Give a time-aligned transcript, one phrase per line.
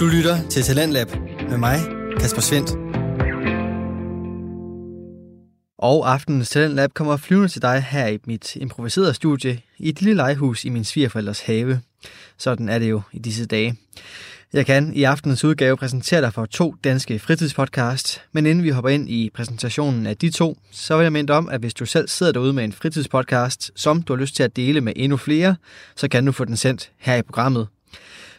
[0.00, 1.08] Du lytter til Talentlab
[1.48, 1.78] med mig,
[2.20, 2.70] Kasper Svendt.
[5.78, 10.16] Og aftenens Talentlab kommer flyvende til dig her i mit improviserede studie i et lille
[10.16, 11.80] legehus i min svigerforældres have.
[12.38, 13.76] Sådan er det jo i disse dage.
[14.52, 18.90] Jeg kan i aftenens udgave præsentere dig for to danske fritidspodcast, men inden vi hopper
[18.90, 22.08] ind i præsentationen af de to, så vil jeg minde om, at hvis du selv
[22.08, 25.56] sidder derude med en fritidspodcast, som du har lyst til at dele med endnu flere,
[25.96, 27.68] så kan du få den sendt her i programmet.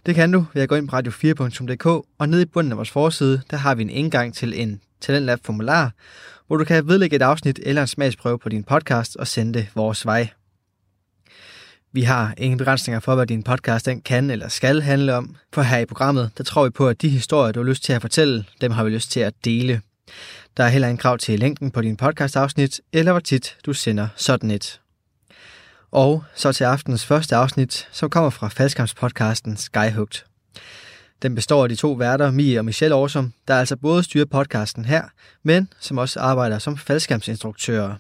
[0.06, 1.86] Det kan du ved at gå ind på radio4.dk,
[2.18, 5.40] og nede i bunden af vores forside, der har vi en indgang til en Talentlab
[5.44, 5.92] formular,
[6.48, 9.68] hvor du kan vedlægge et afsnit eller en smagsprøve på din podcast og sende det
[9.76, 10.30] vores vej.
[11.94, 15.62] Vi har ingen begrænsninger for, hvad din podcast den kan eller skal handle om, for
[15.62, 18.02] her i programmet, der tror vi på, at de historier, du har lyst til at
[18.02, 19.82] fortælle, dem har vi lyst til at dele.
[20.58, 24.08] Der er heller en krav til længden på din podcastafsnit, eller hvor tit du sender
[24.16, 24.81] sådan et.
[25.92, 30.26] Og så til aftens første afsnit, som kommer fra faldskampspodcasten Skyhooked.
[31.22, 34.86] Den består af de to værter, Mie og Michelle Årsom, der altså både styrer podcasten
[34.86, 35.04] her,
[35.44, 37.96] men som også arbejder som faldskabsinstruktører.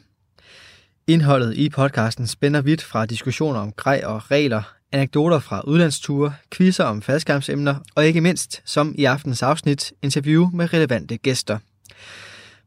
[1.07, 6.83] Indholdet i podcasten spænder vidt fra diskussioner om grej og regler, anekdoter fra udlandsture, quizzer
[6.83, 11.57] om faldskabsemner og ikke mindst, som i aftens afsnit, interview med relevante gæster.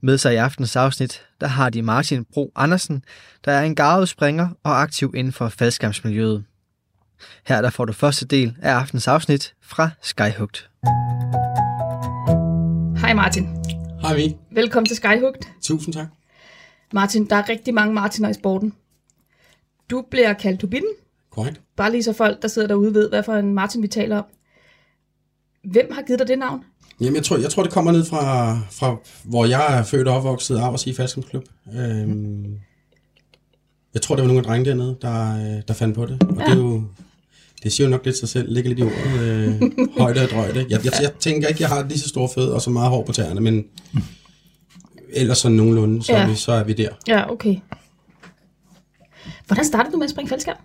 [0.05, 3.05] Med sig i aftens afsnit, der har de Martin Bro Andersen,
[3.45, 6.45] der er en garvet springer og aktiv inden for faldskærmsmiljøet.
[7.47, 10.63] Her der får du første del af aftens afsnit fra Skyhooked.
[13.01, 13.49] Hej Martin.
[14.01, 14.37] Hej vi.
[14.51, 15.43] Velkommen til Skyhooked.
[15.63, 16.07] Tusind tak.
[16.93, 18.73] Martin, der er rigtig mange Martiner i sporten.
[19.91, 20.91] Du bliver kaldt Tubitten.
[21.31, 21.61] Korrekt.
[21.77, 24.25] Bare lige så folk, der sidder derude, ved, hvad for en Martin vi taler om.
[25.71, 26.65] Hvem har givet dig det navn?
[27.01, 30.17] Jamen, jeg tror, jeg tror det kommer ned fra, fra hvor jeg er født og
[30.17, 31.45] opvokset arbejder i Falskamsklub.
[31.77, 32.55] Øhm,
[33.95, 36.23] jeg tror, det var nogle af drengene dernede, der, øh, der fandt på det.
[36.23, 36.45] Og ja.
[36.45, 36.85] det er jo,
[37.63, 39.63] det siger jo nok lidt sig selv, ligger lidt i ordet, øh,
[39.99, 40.67] højde og drøjde.
[40.71, 43.05] Jeg, jeg, jeg tænker ikke, jeg har lige så store fødder og så meget hår
[43.05, 43.65] på tæerne, men
[45.13, 46.23] ellers sådan nogenlunde, så, Ja.
[46.23, 46.89] er vi, så er vi der.
[47.09, 47.57] Ja, okay.
[49.47, 50.57] Hvordan startede du med at springe faldskærm?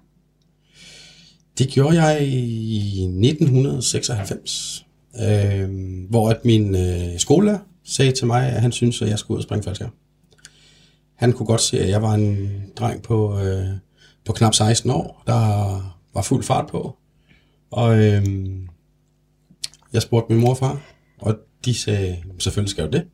[1.58, 4.86] Det gjorde jeg i 1996,
[5.16, 5.70] øh,
[6.10, 9.40] hvor at min øh, skolelærer sagde til mig, at han syntes, at jeg skulle ud
[9.40, 9.92] og springe faldskærm.
[11.16, 13.68] Han kunne godt se, at jeg var en dreng på, øh,
[14.26, 15.34] på knap 16 år, der
[16.14, 16.98] var fuld fart på.
[17.72, 18.26] Og øh,
[19.94, 20.82] jeg spurgte min mor og far,
[21.20, 23.06] og de sagde, selvfølgelig skal du det.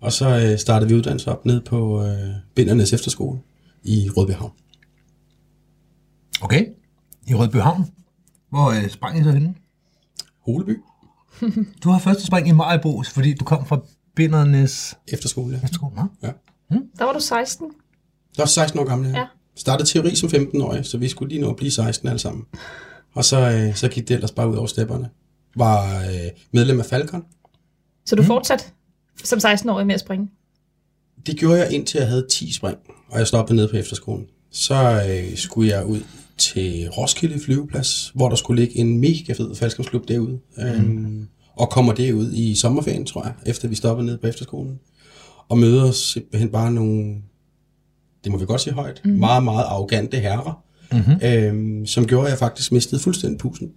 [0.00, 3.40] Og så øh, startede vi uddannelse op ned på øh, Bindernes Efterskole
[3.82, 4.52] i Rødbyhavn.
[6.42, 6.66] Okay.
[7.26, 7.84] I Rødbyhavn.
[8.50, 9.54] Hvor øh, sprang I så henne?
[10.44, 10.78] Holeby
[11.84, 13.80] Du har første spring i Majbos, fordi du kom fra
[14.16, 14.98] Bindernes...
[15.08, 15.60] Efterskole.
[15.62, 15.68] ja.
[15.82, 16.06] Jeg nå.
[16.22, 16.32] Ja.
[16.98, 17.66] Der var du 16.
[18.36, 19.18] Der var 16 år gammel, ja.
[19.18, 19.26] Ja.
[19.56, 22.44] Startede teori som 15-årig, så vi skulle lige nå at blive 16 alle sammen.
[23.14, 25.10] Og så, øh, så gik det ellers bare ud over stepperne.
[25.56, 27.24] Var øh, medlem af Falcon.
[28.06, 28.26] Så du mm.
[28.26, 28.72] fortsat
[29.24, 30.28] som 16-årig med at springe?
[31.26, 32.78] Det gjorde jeg indtil jeg havde 10 spring,
[33.08, 34.26] og jeg stoppede nede på efterskolen.
[34.50, 34.74] Så
[35.08, 36.00] øh, skulle jeg ud
[36.38, 40.38] til Roskilde flyveplads, hvor der skulle ligge en mega fed faldskabsklub derude.
[40.56, 40.62] Mm.
[40.62, 44.78] Øhm, og kommer derud i sommerferien, tror jeg, efter vi stoppede nede på efterskolen.
[45.48, 47.14] Og møder simpelthen bare nogle,
[48.24, 49.10] det må vi godt sige højt, mm.
[49.10, 51.20] meget, meget arrogante herrer, mm-hmm.
[51.24, 53.72] øhm, som gjorde, at jeg faktisk mistede fuldstændig pusen.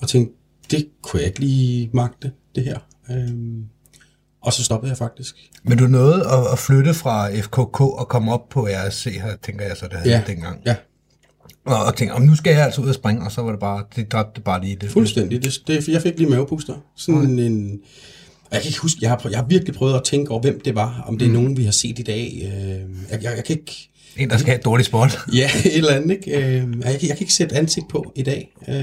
[0.00, 0.34] Og tænkte,
[0.70, 2.78] det kunne jeg ikke lige magte, det her.
[3.10, 3.64] Øhm,
[4.42, 5.36] og så stoppede jeg faktisk.
[5.62, 9.66] Men du nåede at, at flytte fra FKK og komme op på RSC her, tænker
[9.66, 10.22] jeg så, det havde ja.
[10.26, 10.62] dengang.
[10.66, 10.76] Ja,
[11.64, 13.60] Og, og tænkte, om nu skal jeg altså ud og springe, og så var det
[13.60, 14.90] bare, det dræbte bare lige det.
[14.90, 15.42] Fuldstændig.
[15.42, 16.74] Det, det, jeg fik lige mavepuster.
[16.96, 17.46] Sådan okay.
[17.46, 17.80] en...
[18.44, 20.40] og Jeg kan ikke huske, jeg har, prøvet, jeg har virkelig prøvet at tænke over,
[20.40, 21.04] hvem det var.
[21.08, 21.34] Om det er mm.
[21.34, 22.32] nogen, vi har set i dag.
[22.42, 22.50] Øh,
[23.10, 23.91] jeg, jeg, jeg kan ikke...
[24.16, 25.18] En, der skal have et dårligt spot.
[25.34, 26.36] Ja, et eller andet, ikke?
[26.38, 28.54] Øh, jeg, kan, jeg kan ikke sætte ansigt på i dag.
[28.68, 28.74] Øh,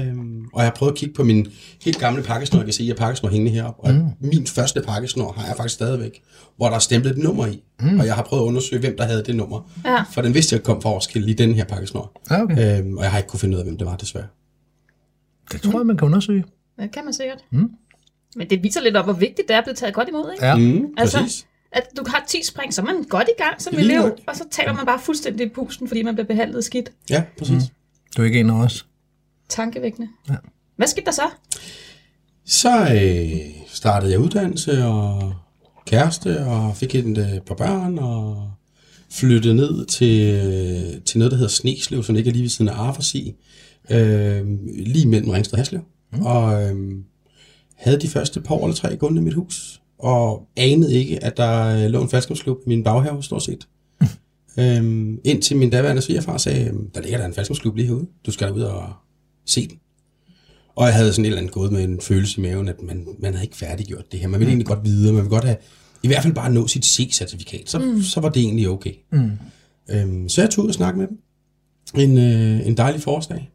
[0.52, 1.46] og jeg har prøvet at kigge på min
[1.84, 2.58] helt gamle pakkesnor.
[2.58, 3.80] Jeg kan se, at jeg har pakkesnor hængende heroppe.
[3.84, 4.04] Og mm.
[4.20, 6.22] min første pakkesnor har jeg faktisk stadigvæk,
[6.56, 7.62] hvor der er stemplet et nummer i.
[7.80, 8.00] Mm.
[8.00, 9.70] Og jeg har prøvet at undersøge, hvem der havde det nummer.
[9.84, 10.02] Ja.
[10.12, 12.20] For den vidste jeg kom fra Roskilde i den her pakkesnor.
[12.30, 12.80] Ja, okay.
[12.80, 14.26] Øh, og jeg har ikke kunne finde ud af, hvem det var, desværre.
[15.52, 16.44] Det tror jeg, man kan undersøge.
[16.80, 17.38] Det kan man sikkert.
[17.52, 17.70] Mm.
[18.36, 20.46] Men det viser lidt op, hvor vigtigt det er blevet taget godt imod, ikke?
[20.46, 20.56] Ja.
[20.56, 21.46] Mm, Altså, præcis.
[21.72, 24.18] At du har 10 spring, så er man godt i gang som Lige elev, nok.
[24.26, 26.92] og så taler man bare fuldstændig i pusten, fordi man bliver behandlet skidt.
[27.10, 27.62] Ja, præcis.
[27.62, 27.74] Mm.
[28.16, 28.86] Du er ikke en af os.
[29.48, 30.08] Tankevækkende.
[30.28, 30.34] Ja.
[30.76, 31.22] Hvad skete der så?
[32.46, 35.34] Så øh, startede jeg uddannelse og
[35.86, 38.50] kæreste og fik et øh, par børn og
[39.10, 42.74] flyttede ned til, øh, til noget, der hedder Sneslev, som ligger lige ved siden af
[42.74, 43.34] Arfersi,
[43.90, 44.46] øh,
[44.86, 45.80] lige mellem Ringsted og Haslev.
[46.12, 46.22] Mm.
[46.26, 46.76] Og øh,
[47.76, 51.36] havde de første par år eller tre gående i mit hus, og anede ikke, at
[51.36, 53.68] der øh, lå en faldskabsklub i min baghave, stort set.
[54.58, 58.06] Øhm, indtil min daværende svigerfar sagde, "Øhm, der ligger der en faldskabsklub lige herude.
[58.26, 58.92] Du skal ud og
[59.46, 59.76] se den.
[60.76, 63.06] Og jeg havde sådan et eller andet gået med en følelse i maven, at man,
[63.18, 64.28] man havde ikke færdiggjort det her.
[64.28, 65.56] Man ville egentlig godt videre, man ville godt have,
[66.02, 67.62] i hvert fald bare nå sit C-certifikat.
[67.70, 68.02] Så, mm.
[68.02, 68.92] så var det egentlig okay.
[69.12, 69.30] Mm.
[69.90, 71.18] Øhm, så jeg tog ud og snakkede med dem.
[72.10, 73.50] En, øh, en dejlig forårsdag.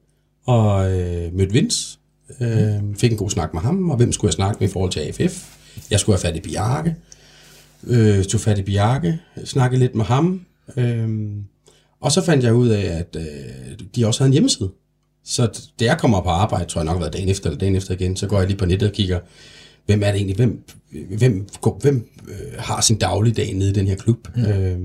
[0.45, 1.99] Og øh, mødte Vince.
[2.41, 4.91] Øh, fik en god snak med ham, og hvem skulle jeg snakke med i forhold
[4.91, 5.55] til AFF?
[5.91, 6.95] Jeg skulle have fat i Bjarke.
[7.83, 10.45] Øh, tog fat i Bjarke, snakkede lidt med ham.
[10.77, 11.09] Øh,
[12.01, 13.25] og så fandt jeg ud af, at øh,
[13.95, 14.69] de også havde en hjemmeside.
[15.23, 17.75] Så da jeg kommer på arbejde, tror jeg nok har været dagen efter eller dagen
[17.75, 19.19] efter igen, så går jeg lige på nettet og kigger,
[19.85, 20.63] hvem er det egentlig, hvem,
[21.17, 24.27] hvem, går- hvem øh, har sin dagligdag nede i den her klub.
[24.35, 24.43] Mm.
[24.45, 24.79] Øh,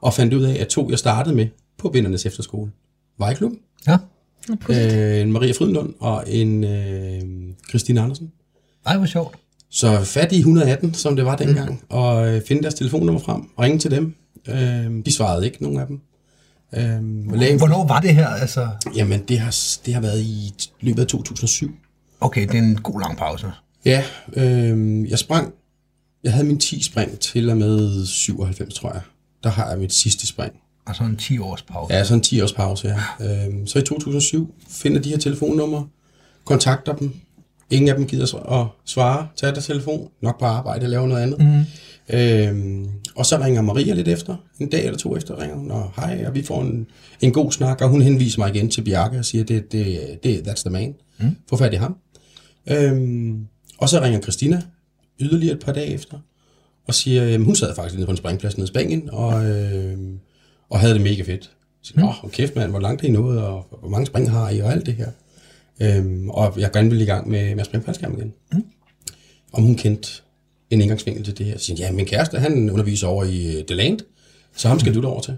[0.00, 1.46] og fandt ud af, at to, jeg startede med
[1.78, 2.70] på Vindernes Efterskole,
[3.18, 3.58] var i klubben.
[3.86, 3.96] Ja.
[4.70, 7.20] Øh, en Maria Frydenlund og en øh,
[7.68, 8.32] Christine Andersen.
[8.86, 9.34] Ej, hvor sjovt.
[9.70, 11.78] Så fat i 118, som det var dengang, mm.
[11.88, 14.14] og øh, finde deres telefonnummer frem og ringe til dem.
[14.48, 16.00] Øh, de svarede ikke, nogen af dem.
[16.74, 18.28] Øh, og lægen, Hvornår var det her?
[18.28, 19.56] Altså, Jamen, det har,
[19.86, 21.70] det har været i løbet af 2007.
[22.20, 23.52] okay, det er en god lang pause.
[23.84, 25.52] Ja, øh, jeg sprang.
[26.24, 29.00] Jeg havde min 10 spring til og med 97, tror jeg.
[29.44, 30.52] Der har jeg mit sidste spring.
[30.86, 31.94] Altså en 10 års pause.
[31.94, 33.44] Ja, så en 10 års pause, ja.
[33.46, 35.86] Øhm, så i 2007 finder de her telefonnumre,
[36.44, 37.14] kontakter dem.
[37.70, 41.38] Ingen af dem gider at svare, tage deres telefon, nok på arbejde, lave noget andet.
[41.40, 41.64] Mm.
[42.12, 45.92] Øhm, og så ringer Maria lidt efter, en dag eller to efter ringer hun, og
[45.96, 46.86] hej, og vi får en,
[47.20, 50.48] en god snak, og hun henviser mig igen til Bjarke og siger, det, det, det
[50.48, 50.94] that's the man.
[51.18, 51.36] Mm.
[51.48, 51.96] Få fat i ham.
[52.70, 53.46] Øhm,
[53.78, 54.62] og så ringer Christina
[55.20, 56.18] yderligere et par dage efter,
[56.86, 60.18] og siger, øhm, hun sad faktisk nede på en springplads nede i Spanien, og, øhm,
[60.70, 61.50] og havde det mega fedt.
[61.82, 64.50] Så, Åh, oh, kæft mand, hvor langt er I nået, og hvor mange spring har
[64.50, 65.08] I, og alt det her.
[65.80, 68.32] Øhm, og jeg gerne ville i gang med, med at springe faldskærm igen.
[68.52, 68.64] Mm.
[69.52, 70.08] Om hun kendte
[70.70, 71.58] en indgangsvinkel til det her.
[71.58, 73.98] Så siger, ja, min kæreste, han underviser over i Deland,
[74.56, 74.94] så ham skal mm.
[74.94, 75.36] du derover til.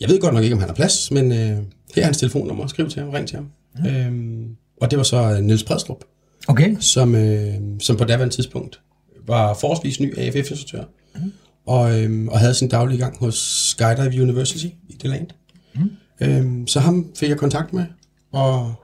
[0.00, 1.58] Jeg ved godt nok ikke, om han har plads, men øh,
[1.94, 2.66] her er hans telefonnummer.
[2.66, 3.50] Skriv til ham, ring til ham.
[3.78, 3.86] Mm.
[3.86, 6.04] Øhm, og det var så øh, Niels Predstrup,
[6.48, 6.76] Okay.
[6.80, 8.80] som, øh, som på daværende tidspunkt
[9.26, 10.84] var forholdsvis ny AFF-instruktør,
[11.14, 11.32] mm.
[11.66, 15.26] og, øh, og havde sin daglige gang hos Skydive University i Deland.
[15.74, 15.90] Mm.
[16.20, 17.84] Øh, så ham fik jeg kontakt med,
[18.32, 18.74] og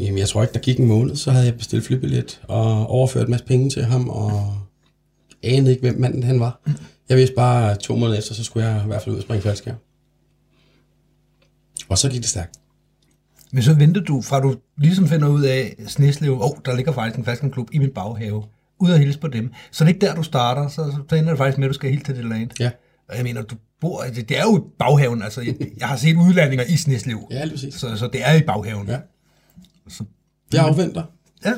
[0.00, 3.24] jamen, jeg tror ikke, der gik en måned, så havde jeg bestilt flybillet og overført
[3.24, 4.54] en masse penge til ham, og
[5.42, 6.60] anede ikke, hvem manden han var.
[7.08, 9.22] Jeg vidste bare, at to måneder efter, så skulle jeg i hvert fald ud og
[9.22, 9.76] springe faldskærm.
[11.88, 12.60] Og så gik det stærkt.
[13.52, 16.92] Men så ventede du, fra du ligesom finder ud af Sneslev, åh, oh, der ligger
[16.92, 18.44] faktisk en fastklub i min baghave,
[18.80, 19.52] ud og hilse på dem.
[19.70, 21.74] Så det er ikke der, du starter, så, så ender det faktisk med, at du
[21.74, 22.50] skal helt til det land.
[22.60, 22.70] Ja,
[23.08, 26.16] Og jeg mener, du bor, det, det er jo baghaven, altså jeg, jeg har set
[26.16, 27.74] udlandinger i Sneslev, ja lige præcis.
[27.74, 28.88] så, så det er i baghaven.
[28.88, 28.98] Ja.
[29.88, 30.04] Så,
[30.52, 31.02] Jeg afventer.
[31.44, 31.52] ja.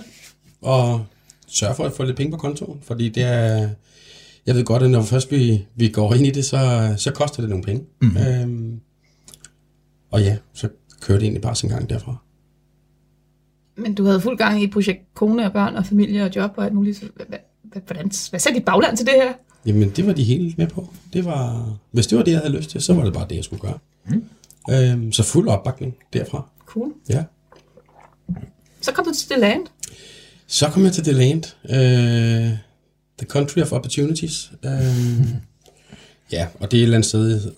[0.63, 1.05] og
[1.47, 3.69] sørge for at få lidt penge på kontoen, fordi det er,
[4.47, 7.41] jeg ved godt, at når først vi, vi går ind i det, så, så koster
[7.43, 7.85] det nogle penge.
[8.03, 8.17] Mm-hmm.
[8.27, 8.81] Øhm,
[10.11, 10.69] og ja, så
[11.01, 12.17] kører det egentlig bare sin gang derfra.
[13.77, 16.65] Men du havde fuld gang i projekt kone og børn og familie og job og
[16.65, 17.05] alt muligt.
[17.87, 19.33] Hvordan, hvad sagde dit bagland til det her?
[19.67, 20.89] Jamen, det var de helt med på.
[21.13, 23.37] Det var, hvis det var det, jeg havde lyst til, så var det bare det,
[23.37, 23.79] jeg skulle gøre.
[24.09, 24.25] Mm.
[24.71, 26.49] Øhm, så fuld opbakning derfra.
[26.67, 26.93] Cool.
[27.09, 27.25] Ja.
[28.87, 29.67] Så kom du til det land.
[30.47, 31.43] Så kom jeg til Deland.
[31.71, 32.59] Øh,
[33.19, 34.53] the Country of Opportunities.
[34.65, 34.73] Øh,
[36.33, 37.53] ja, og det er et eller andet sted,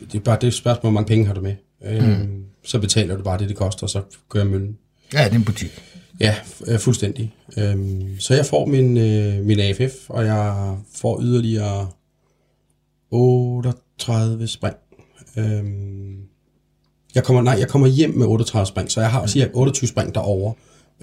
[0.00, 1.54] det er bare det et spørgsmål, hvor mange penge har du med.
[1.84, 2.44] Øh, mm.
[2.64, 4.78] Så betaler du bare det, det koster, og så kører møllen.
[5.12, 5.82] ja, det er en butik.
[6.20, 6.34] Ja,
[6.66, 7.34] øh, fuldstændig.
[7.58, 11.88] Øhm, så jeg får min, øh, min AFF, og jeg får yderligere
[13.10, 14.76] 38 spring.
[15.36, 16.16] Øhm,
[17.14, 20.14] jeg kommer, nej, jeg kommer hjem med 38 spring, så jeg har cirka 28 spring
[20.14, 20.54] derovre.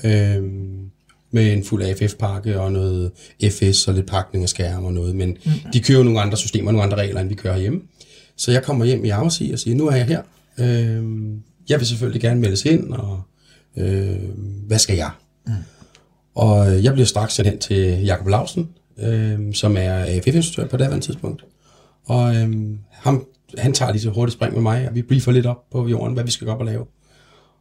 [0.03, 0.91] Øhm,
[1.31, 3.11] med en fuld AFF-pakke og noget
[3.49, 5.15] FS og lidt pakning af skærm og noget.
[5.15, 5.51] Men mm.
[5.73, 7.81] de kører nogle andre systemer, nogle andre regler, end vi kører hjemme.
[8.35, 10.21] Så jeg kommer hjem i afsig og siger, nu er jeg her.
[10.59, 13.21] Øhm, jeg vil selvfølgelig gerne meldes ind, og
[13.77, 14.17] øh,
[14.67, 15.11] hvad skal jeg?
[15.47, 15.53] Mm.
[16.35, 20.77] Og øh, jeg bliver straks sendt hen til Jakob Lausen, øh, som er AFF-instruktør på
[20.77, 21.45] daværende tidspunkt.
[22.05, 22.55] Og øh,
[22.91, 23.25] ham,
[23.57, 26.13] han tager lige så hurtigt spring med mig, og vi briefer lidt op på jorden,
[26.13, 26.85] hvad vi skal gå op og lave.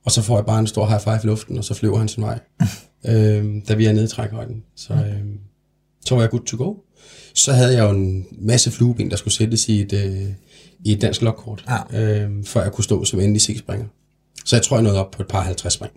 [0.04, 2.09] Og så får jeg bare en stor high five i luften, og så flyver han
[2.09, 2.38] sin vej,
[3.09, 4.64] øh, da vi er nede i trækhøjden.
[4.76, 5.23] Så, øh,
[6.07, 6.75] så var jeg good to go.
[7.35, 10.33] Så havde jeg jo en masse flueben, der skulle sættes i et, øh,
[10.85, 12.25] i et dansk lokkort, Ja.
[12.25, 13.87] øh, før jeg kunne stå som endelig C-springer.
[14.45, 15.92] Så jeg tror, jeg nåede op på et par 50 spring,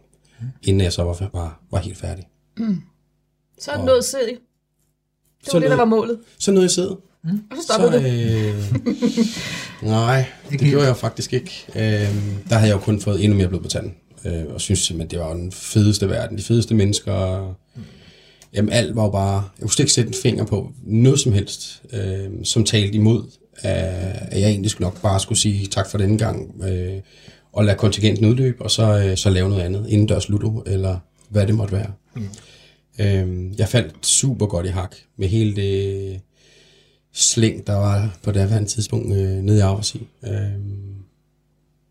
[0.63, 2.27] inden jeg så var, var, var helt færdig.
[3.59, 4.19] Så er du nået sæd.
[4.27, 4.37] Det
[5.43, 6.19] Så var det, der nåede- var målet.
[6.39, 6.71] Så nåede jeg
[7.25, 7.43] sidde.
[7.51, 8.07] Og så stoppede så,
[9.81, 11.65] øh, nej, det gjorde jeg faktisk ikke.
[11.75, 11.81] Øh,
[12.49, 13.93] der havde jeg jo kun fået endnu mere blod på tanden.
[14.25, 16.37] Øh, og synes simpelthen, det var den fedeste verden.
[16.37, 17.47] De fedeste mennesker.
[18.53, 19.43] Jamen alt var jo bare...
[19.59, 23.23] Jeg kunne ikke sætte en finger på noget som helst, øh, som talte imod,
[23.61, 26.63] at jeg egentlig skulle nok bare skulle sige tak for denne gang.
[26.63, 26.99] Øh,
[27.53, 30.97] og lade kontingenten udløbe, og så, øh, så lave noget andet, indendørs ludo, eller
[31.29, 31.91] hvad det måtte være.
[32.15, 32.29] Mm.
[32.99, 36.21] Øhm, jeg faldt super godt i hak med hele det
[37.11, 40.07] slæng, der var på det her tidspunkt øh, nede i Aversi.
[40.23, 40.95] Øhm,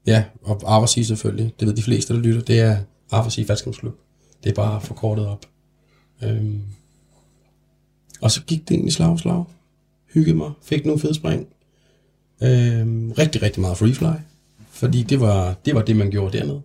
[0.06, 2.76] ja, og Aversi selvfølgelig, det ved de fleste, der lytter, det er
[3.10, 3.94] Aversi Falskamsklub.
[4.44, 5.46] Det er bare forkortet op.
[6.22, 6.60] Øhm,
[8.20, 9.44] og så gik det egentlig slag og slag.
[10.14, 11.46] Hyggede mig, fik nogle fede spring.
[12.42, 14.06] Øhm, rigtig, rigtig meget freefly.
[14.70, 16.62] Fordi det var, det var det, man gjorde dernede.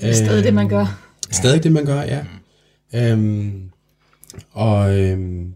[0.00, 1.02] Det er stadig det, man gør.
[1.30, 2.24] Stadig det, man gør, ja.
[2.94, 3.70] Øhm,
[4.52, 5.54] og, øhm,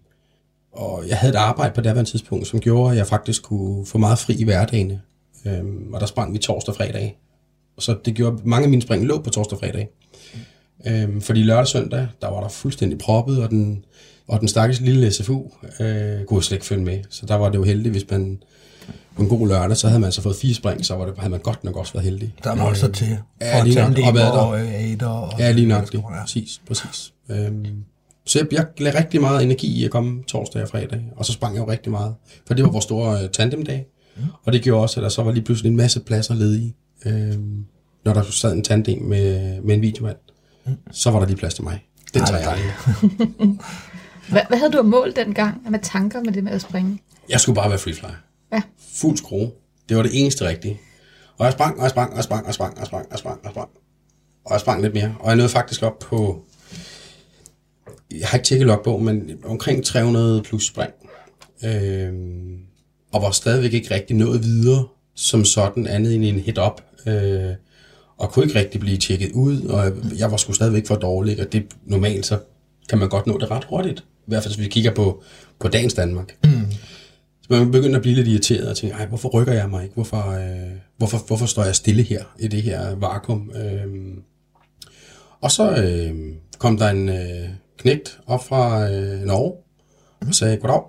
[0.72, 3.86] og jeg havde et arbejde på det her tidspunkt, som gjorde, at jeg faktisk kunne
[3.86, 5.00] få meget fri i hverdagene.
[5.46, 7.18] Øhm, og der sprang vi torsdag og fredag.
[7.78, 9.88] Så det gjorde, mange af mine spring lå på torsdag og fredag.
[10.86, 13.84] Øhm, fordi lørdag og søndag, der var der fuldstændig proppet, og den,
[14.28, 15.42] og den stakkels lille SFU
[15.80, 16.98] øh, kunne slet ikke følge med.
[17.10, 18.42] Så der var det jo heldigt, hvis man
[19.16, 21.30] på en god lørdag, så havde man så fået fire spring, så var det, havde
[21.30, 22.34] man godt nok også været heldig.
[22.44, 23.18] Der er også til.
[23.40, 23.98] Ja, lige nok.
[24.06, 24.38] Og været der.
[24.38, 26.02] Og, Ader, og, Ja, lige nok det.
[26.02, 27.12] Præcis, præcis.
[27.28, 27.84] Øhm,
[28.24, 31.32] så jeg, jeg lagde rigtig meget energi i at komme torsdag og fredag, og så
[31.32, 32.14] sprang jeg jo rigtig meget.
[32.46, 33.86] For det var vores store uh, tandemdag,
[34.16, 34.22] mm.
[34.44, 36.74] og det gjorde også, at der så var lige pludselig en masse pladser ledige.
[37.06, 37.64] Øhm,
[38.04, 40.16] når der sad en tandem med, med en videomand,
[40.66, 40.76] mm.
[40.92, 41.84] så var der lige plads til mig.
[42.14, 42.58] Det tager jeg.
[44.30, 46.98] Hvad, hvad havde du af mål dengang med tanker med det med at springe?
[47.28, 48.08] Jeg skulle bare være freefly.
[48.52, 48.62] Ja.
[48.94, 49.50] Fuld skrue.
[49.88, 50.80] Det var det eneste rigtige.
[51.38, 53.06] Og jeg sprang, og jeg sprang, og jeg sprang, og jeg sprang, og jeg sprang,
[53.06, 53.68] og jeg sprang, og jeg sprang.
[54.44, 55.14] Og jeg sprang lidt mere.
[55.20, 56.44] Og jeg nåede faktisk op på,
[58.18, 60.92] jeg har ikke tjekket logbog, men omkring 300 plus spring.
[61.64, 62.12] Øh,
[63.12, 66.82] og var stadigvæk ikke rigtig nået videre som sådan, andet end en hit-up.
[67.06, 67.54] Øh,
[68.18, 71.52] og kunne ikke rigtig blive tjekket ud, og jeg var sgu stadigvæk for dårlig, og
[71.52, 72.38] det normalt så
[72.88, 74.00] kan man godt nå det ret hurtigt.
[74.00, 75.22] I hvert fald, hvis vi kigger på,
[75.58, 76.36] på dagens Danmark.
[76.44, 76.50] Mm.
[77.42, 79.94] Så man begynder at blive lidt irriteret og tænke, Ej, hvorfor rykker jeg mig ikke?
[79.94, 83.50] Hvorfor, øh, hvorfor, hvorfor står jeg stille her i det her vakuum?
[83.56, 83.86] Øh,
[85.40, 86.14] og så øh,
[86.58, 87.48] kom der en øh,
[87.80, 89.52] knægt op fra øh, Norge
[90.28, 90.82] og sagde, goddag,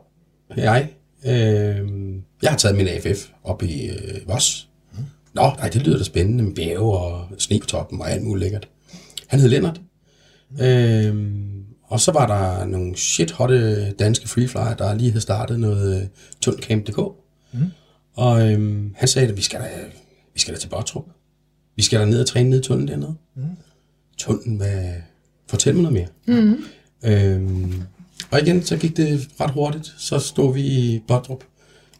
[0.52, 0.90] her er jeg.
[1.26, 1.90] Øh,
[2.42, 4.68] jeg har taget min AFF op i øh, Voss.
[5.34, 8.40] Nå, nej, det lyder da spændende med bjerge og sne på toppen og alt muligt
[8.44, 8.70] lækkert.
[9.28, 9.82] Han hed Lennart.
[10.62, 11.16] Øh,
[11.84, 16.08] og så var der nogle shit hotte danske freeflyer, der lige havde startet noget øh,
[16.42, 16.98] tunnelcamp.dk.
[17.54, 17.60] Mm.
[18.14, 19.70] Og øhm, han sagde, at vi skal da,
[20.34, 21.06] vi skal da til Bottrup.
[21.76, 23.16] Vi skal da ned og træne ned i tunnelen dernede.
[23.36, 23.44] Mm.
[24.18, 24.94] Tunnelen, hvad...
[25.48, 25.94] Fortæl mig noget
[26.28, 26.42] mere.
[26.42, 26.64] Mm.
[27.04, 27.74] Øhm,
[28.32, 29.94] og igen, så gik det ret hurtigt.
[29.98, 31.44] Så stod vi i Bottrup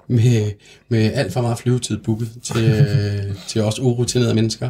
[0.08, 0.52] med,
[0.90, 2.86] med alt for meget flyvetid booket til,
[3.50, 4.70] til os urutinerede mennesker.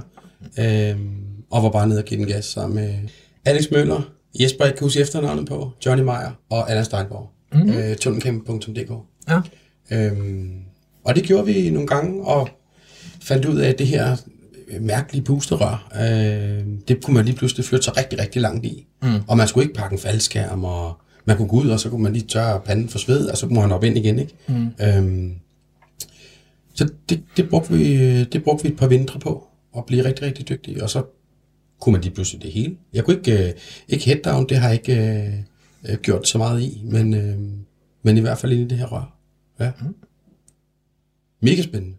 [0.60, 1.16] Øhm,
[1.52, 2.94] og var bare nede og give den gas sammen med
[3.46, 4.02] Alex Møller,
[4.40, 7.30] Jesper, jeg kan huske efternavnet på, Johnny Meyer og Anna Steinborg.
[7.54, 7.72] Mm-hmm.
[7.72, 7.96] Øh,
[9.30, 9.42] Ja.
[9.92, 10.52] Øhm,
[11.04, 12.50] og det gjorde vi nogle gange, og
[13.22, 14.18] fandt ud af, at det her
[14.80, 18.88] mærkelige pusterør, øh, det kunne man lige pludselig flytte sig rigtig, rigtig langt i.
[19.01, 19.22] Mm.
[19.28, 22.04] Og man skulle ikke pakke en faldskærm, og man kunne gå ud, og så kunne
[22.04, 24.20] man lige tørre panden for sved, og så kunne man op ind igen.
[24.20, 24.34] Ikke?
[24.48, 24.70] Mm.
[24.82, 25.36] Øhm,
[26.74, 30.25] så det, det, brugte vi, det brugte vi et par vintre på, og blive rigtig,
[30.25, 30.84] rigtig dygtige.
[30.84, 31.04] Og så
[31.80, 32.78] kunne man lige pludselig det hele.
[32.94, 33.54] Jeg kunne ikke, øh,
[33.88, 35.44] ikke head down, det har jeg ikke
[35.90, 37.40] øh, gjort så meget i, men, øh,
[38.04, 39.18] men i hvert fald ind i det her rør.
[39.60, 39.72] Ja.
[39.82, 39.96] Mm.
[41.42, 41.96] Mega spændende.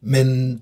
[0.00, 0.60] Men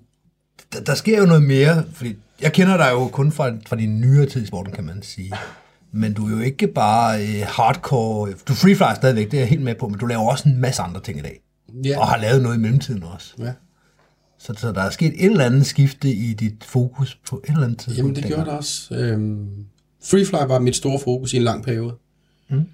[0.72, 4.00] der, der sker jo noget mere, fordi jeg kender dig jo kun fra, fra din
[4.00, 5.32] nyere tid i sporten, kan man sige.
[5.92, 9.62] Men du er jo ikke bare øh, hardcore, du freefly stadigvæk, det er jeg helt
[9.62, 11.40] med på, men du laver også en masse andre ting i dag.
[11.84, 12.00] Ja.
[12.00, 13.34] Og har lavet noget i mellemtiden også.
[13.38, 13.52] Ja.
[14.38, 17.64] Så, så der er sket et eller andet skifte i dit fokus på et eller
[17.64, 17.98] andet tidspunkt.
[17.98, 18.94] Jamen det gjorde det også.
[18.94, 19.48] Øhm,
[20.04, 21.94] Freefly var mit store fokus i en lang periode.
[22.50, 22.64] Mm.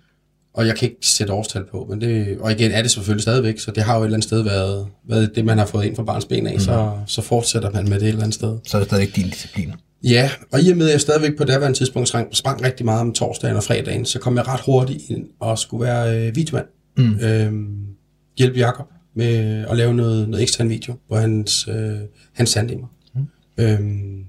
[0.55, 3.59] Og jeg kan ikke sætte årstal på, men det, og igen er det selvfølgelig stadigvæk,
[3.59, 5.97] så det har jo et eller andet sted været, været det, man har fået ind
[5.97, 6.61] fra barns ben af, mm.
[6.61, 8.59] så, så fortsætter man med det et eller andet sted.
[8.67, 9.73] Så er det stadigvæk din disciplin.
[10.05, 13.01] Ja, og i og med, at jeg stadigvæk på her tidspunkt sprang, sprang rigtig meget
[13.01, 16.67] om torsdagen og fredagen, så kom jeg ret hurtigt ind og skulle være øh, videomand.
[16.97, 17.19] Mm.
[17.21, 17.87] Øhm,
[18.39, 21.99] hjælpe Jakob med at lave noget, noget ekstern video på hans, øh,
[22.33, 22.87] hans sandinger.
[23.15, 23.27] Mm.
[23.59, 24.25] Øhm,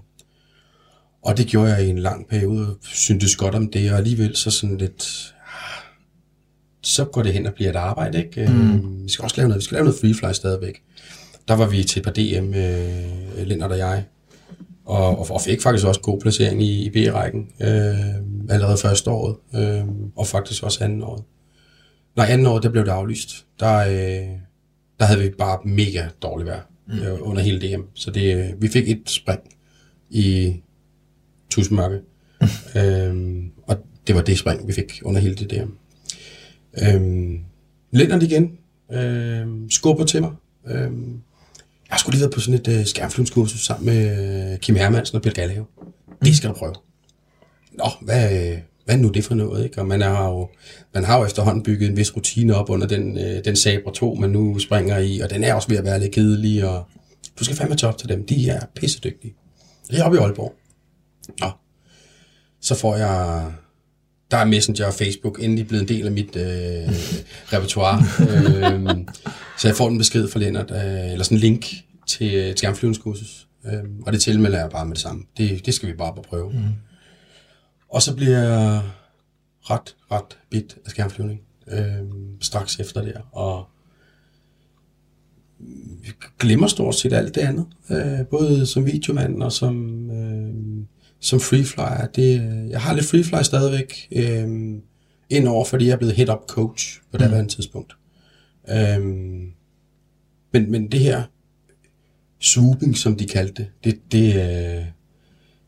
[1.24, 4.52] og det gjorde jeg i en lang periode, syntes godt om det, og alligevel så
[4.52, 5.35] sådan lidt,
[6.86, 8.52] så går det hen og bliver et arbejde, ikke?
[8.52, 8.72] Mm.
[8.72, 10.82] Øhm, vi skal også lave noget, vi skal lave noget freefly stadigvæk.
[11.48, 14.04] Der var vi til et par DM, øh, Lennart og jeg,
[14.86, 18.16] og, og fik faktisk også god placering i, i B-rækken øh,
[18.50, 21.24] allerede første året, øh, og faktisk også anden året.
[22.16, 23.46] Nej, anden år, der blev det aflyst.
[23.60, 24.28] Der, øh,
[25.00, 27.00] der havde vi bare mega dårligt vejr mm.
[27.00, 27.82] øh, under hele DM.
[27.94, 29.42] Så det, øh, vi fik et spring
[30.10, 30.56] i
[31.50, 32.00] tusmørke.
[32.78, 33.78] øhm, og
[34.08, 35.72] det var det spring, vi fik under hele det DM.
[36.82, 37.40] Øhm,
[37.92, 38.58] Lennart igen
[38.92, 40.32] øhm, skubber til mig.
[40.68, 41.22] Øhm,
[41.92, 45.22] jeg skulle lige været på sådan et øh, skærmflyvningskursus sammen med øh, Kim Hermansen og
[45.22, 45.66] Peter Gallehave.
[46.24, 46.74] Det skal du prøve.
[47.72, 49.64] Nå, hvad, øh, hvad er nu det for noget?
[49.64, 49.82] Ikke?
[49.82, 50.50] Og man har, jo,
[50.94, 54.14] man har jo efterhånden bygget en vis rutine op under den, øh, den Sabre 2,
[54.14, 56.88] man nu springer i, og den er også ved at være lidt kedelig, og
[57.40, 58.26] du skal fandme tage op til dem.
[58.26, 59.34] De er pissedygtige.
[59.92, 60.56] Det er oppe i Aalborg.
[61.40, 61.52] Nå,
[62.62, 63.46] så får jeg
[64.32, 66.90] der er Messenger og Facebook endelig blevet en del af mit øh,
[67.54, 67.98] repertoire.
[68.20, 69.06] øh,
[69.60, 71.66] så jeg får en besked fra Lennart, øh, eller sådan en link
[72.08, 73.48] til, til skærmflyvningskursus.
[73.66, 75.24] Øh, og det tilmelder jeg bare med det samme.
[75.38, 76.50] Det, det skal vi bare prøve.
[76.52, 76.60] Mm.
[77.90, 78.82] Og så bliver jeg
[79.62, 82.04] ret, ret bit af skærmflyvning øh,
[82.42, 83.14] straks efter det.
[83.32, 83.68] Og
[86.40, 87.66] glemmer stort set alt det andet.
[87.92, 90.10] Øh, både som videomand og som...
[90.12, 90.54] Øh,
[91.26, 92.08] som freeflyer.
[92.16, 94.76] Det, øh, jeg har lidt freefly stadigvæk øh,
[95.30, 97.48] indover, fordi jeg er blevet head-up coach på det mm.
[97.48, 97.94] tidspunkt.
[98.70, 99.06] Øh,
[100.54, 101.24] men, men det her
[102.40, 104.86] swooping, som de kaldte det, det, det, øh,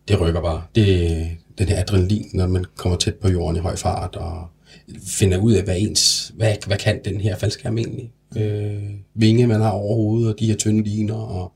[0.07, 0.63] det rykker bare.
[0.75, 4.47] Det, den her adrenalin, når man kommer tæt på jorden i høj fart, og
[5.07, 8.11] finder ud af, hvad ens, hvad, hvad kan den her faldskærm egentlig?
[8.37, 8.83] Øh,
[9.13, 11.53] vinge, man har over hovedet, og de her tynde liner, og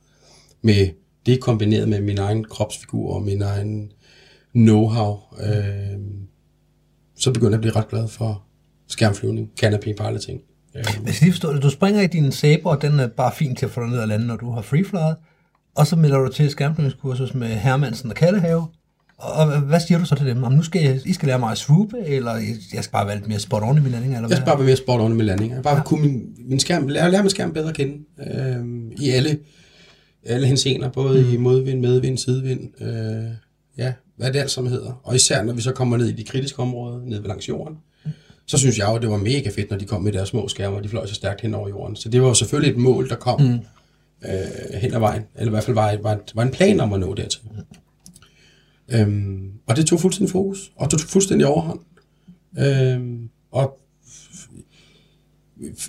[0.62, 0.88] med
[1.26, 3.92] det kombineret med min egen kropsfigur og min egen
[4.56, 6.00] know-how, øh,
[7.18, 8.44] så begynder jeg at blive ret glad for
[8.88, 10.42] skærmflyvning, canopy piloting.
[10.76, 10.84] Øh.
[11.06, 11.64] Jeg skal lige forstå det.
[11.64, 14.00] Du springer i din saber, og den er bare fint til at få dig ned
[14.00, 15.16] og lande, når du har freeflyet.
[15.76, 18.68] Og så melder du til skærmflyvningskursus med Hermansen og Kallehave.
[19.18, 20.44] Og hvad siger du så til dem?
[20.44, 22.36] Om nu skal jeg, I skal lære mig at swoope, eller
[22.74, 24.16] jeg skal bare være lidt mere spot on i min landing?
[24.16, 25.54] Eller jeg skal bare være mere spot on i min landing.
[25.54, 25.84] Jeg bare ja.
[25.84, 27.94] kunne min, min skærm, lære, lære min skærm bedre at kende.
[28.28, 28.66] Øh,
[29.00, 29.40] I alle
[30.26, 31.34] alle hensener, både mm.
[31.34, 33.32] i modvind, medvind, sidevind, øh,
[33.78, 35.02] ja, hvad det alt sammen hedder.
[35.04, 37.78] Og især når vi så kommer ned i de kritiske områder, ned ved langs jorden,
[38.06, 38.12] mm.
[38.46, 40.48] så synes jeg jo, at det var mega fedt, når de kom med deres små
[40.48, 41.96] skærme, og de fløj så stærkt hen over jorden.
[41.96, 43.60] Så det var jo selvfølgelig et mål, der kom mm.
[44.26, 47.00] øh, hen ad vejen, eller i hvert fald var, var, var en plan om at
[47.00, 47.42] nå dertil.
[47.44, 47.62] Mm.
[48.96, 51.80] Øhm, og det tog fuldstændig fokus, og det tog fuldstændig overhånd.
[52.60, 53.81] Øhm, og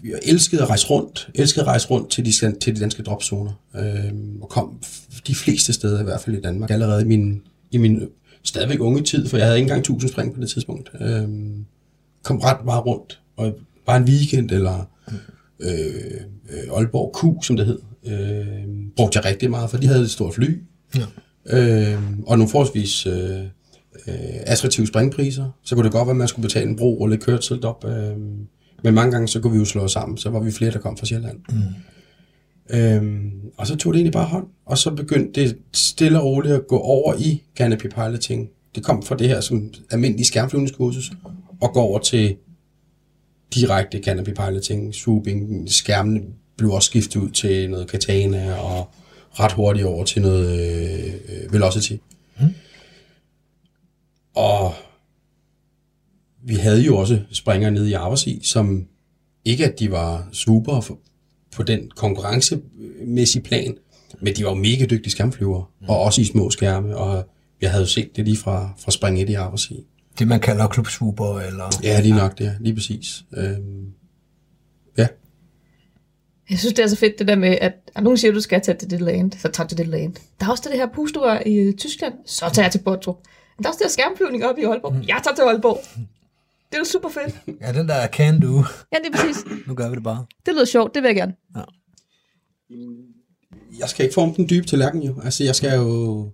[0.05, 3.53] jeg elskede at rejse rundt, elskede at rejse rundt til de, til de danske dropzoner,
[3.77, 4.83] øh, og kom
[5.27, 8.09] de fleste steder, i hvert fald i Danmark, allerede i min, i min
[8.43, 10.91] stadigvæk unge tid, for jeg havde ikke engang 1000 spring på det tidspunkt.
[11.01, 11.29] Øh,
[12.23, 13.55] kom ret meget rundt, og
[13.87, 14.89] bare en weekend, eller
[15.61, 20.03] øh, øh, Aalborg Q, som det hed, øh, brugte jeg rigtig meget, for de havde
[20.03, 20.63] et stort fly,
[20.97, 21.05] ja.
[21.47, 23.41] øh, og nogle forholdsvis øh,
[24.09, 27.09] øh, attraktive springpriser, så kunne det godt være, at man skulle betale en bro og
[27.09, 28.17] lidt kørsel op, øh,
[28.83, 30.19] men mange gange, så kunne vi jo slå os sammen.
[30.19, 31.39] Så var vi flere, der kom fra Sjælland.
[31.49, 32.77] Mm.
[32.77, 34.47] Øhm, og så tog det egentlig bare hånd.
[34.67, 38.49] Og så begyndte det stille og roligt at gå over i Canopy Piloting.
[38.75, 41.13] Det kom fra det her som almindelig skærmflyvningskursus,
[41.61, 42.37] og gå over til
[43.55, 45.71] direkte Canopy Piloting, swooping.
[45.71, 46.23] Skærmene
[46.57, 48.89] blev også skiftet ud til noget katana, og
[49.31, 51.93] ret hurtigt over til noget øh, velocity.
[52.41, 52.47] Mm.
[54.35, 54.75] Og
[56.45, 58.87] vi havde jo også springer nede i Aversi, som
[59.45, 60.99] ikke at de var super
[61.53, 63.75] på den konkurrencemæssige plan,
[64.21, 65.89] men de var jo mega dygtige skærmflyvere, mm.
[65.89, 67.29] og også i små skærme, og
[67.61, 69.87] jeg havde jo set det lige fra, fra spring 1 i Aversi.
[70.19, 71.81] Det man kalder klubswooper, eller?
[71.83, 73.25] Ja, lige nok det, lige præcis.
[73.37, 73.87] Øhm,
[74.99, 75.07] ja.
[76.51, 78.41] Jeg synes, det er så fedt det der med, at, at nogen siger, at du
[78.41, 80.15] skal tage til det land, så tager til det land.
[80.41, 83.17] Der er også det her pusterør i Tyskland, så tager jeg til Bortrup.
[83.59, 84.95] Der er også det her skærmflyvning op i Aalborg.
[84.95, 85.03] Mm.
[85.09, 85.81] Jeg tager til Aalborg.
[86.73, 87.61] Det er jo super fedt.
[87.61, 88.57] Ja, den der can do.
[88.93, 89.45] Ja, det er præcis.
[89.67, 90.25] nu gør vi det bare.
[90.47, 91.35] Det lyder sjovt, det vil jeg gerne.
[91.57, 91.63] Ja.
[93.79, 95.21] Jeg skal ikke forme den dybe tallerken jo.
[95.25, 96.31] Altså, jeg skal jo...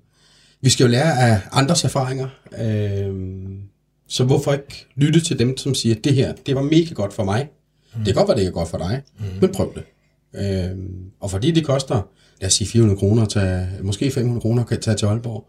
[0.61, 2.29] Vi skal jo lære af andres erfaringer.
[2.61, 3.61] Øhm,
[4.09, 7.12] så hvorfor ikke lytte til dem, som siger, at det her, det var mega godt
[7.12, 7.48] for mig.
[7.94, 8.05] Mm.
[8.05, 9.24] Det kan godt være, det ikke er godt for dig, mm.
[9.40, 9.85] men prøv det.
[10.40, 12.09] Øhm, og fordi det koster,
[12.40, 15.46] lad os sige 400 kroner, tage, måske 500 kroner, kan tage til Aalborg.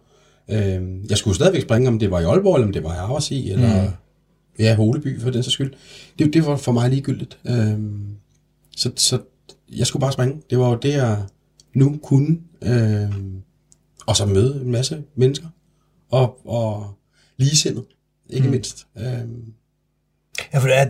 [0.50, 2.98] Øhm, jeg skulle stadigvæk springe, om det var i Aalborg, eller om det var i
[2.98, 3.90] Aarhus, eller mm
[4.60, 5.74] ja, Holeby for den så skyld.
[6.20, 7.40] Det, det var for mig ligegyldigt.
[7.48, 8.16] Øhm,
[8.78, 9.20] så, så
[9.72, 10.42] jeg skulle bare springe.
[10.50, 11.24] Det var jo det, jeg
[11.74, 12.38] nu kunne.
[12.62, 13.42] Øhm,
[14.06, 15.48] og så møde en masse mennesker.
[16.12, 16.94] Og, og
[17.38, 17.84] ligesindet,
[18.30, 18.52] ikke mm.
[18.52, 18.88] mindst.
[18.98, 19.54] Øhm,
[20.54, 20.90] Ja, for der er,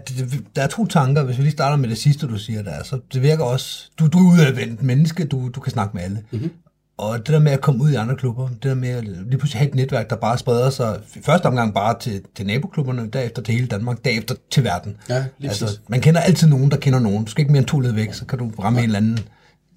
[0.55, 2.83] der er to tanker, hvis vi lige starter med det sidste, du siger der.
[2.83, 6.23] Så det virker også, du, du er udadvendt menneske, du, du kan snakke med alle.
[6.31, 6.51] Mm-hmm.
[6.99, 9.37] Og det der med at komme ud i andre klubber, det der med at lige
[9.37, 13.09] pludselig have et netværk, der bare spreder sig, i første omgang bare til, til naboklubberne,
[13.13, 14.97] derefter til hele Danmark, derefter til verden.
[15.09, 17.25] Ja, lige altså, man kender altid nogen, der kender nogen.
[17.25, 18.83] Du skal ikke mere end to led væk, så kan du ramme ja.
[18.83, 19.19] en eller anden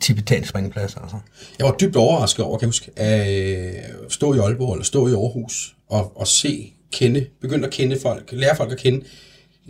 [0.00, 0.96] tibetansk springplads.
[0.96, 1.16] Altså.
[1.58, 5.12] Jeg var dybt overrasket over, kan jeg huske, at stå i Aalborg eller stå i
[5.12, 9.04] Aarhus og, og se, kende, begynde at kende folk, lære folk at kende,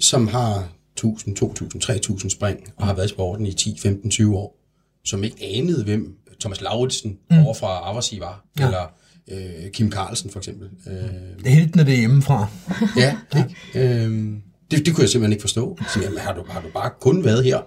[0.01, 4.37] som har 1000, 2000, 3000 spring og har været i sporten i 10, 15, 20
[4.37, 4.57] år,
[5.05, 7.38] som ikke anede, hvem Thomas Lauritsen mm.
[7.38, 8.64] over fra Arbejdsgivar, ja.
[8.66, 8.92] eller
[9.31, 10.68] øh, Kim Carlsen for eksempel.
[10.87, 12.46] Øh, Det er helt, når det er hjemmefra.
[13.02, 14.05] ja, ikke?
[14.05, 14.33] Øh,
[14.70, 15.78] det, det kunne jeg simpelthen ikke forstå.
[15.94, 17.59] Så, jamen, har, du, har du bare kun været her?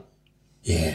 [0.68, 0.94] Ja.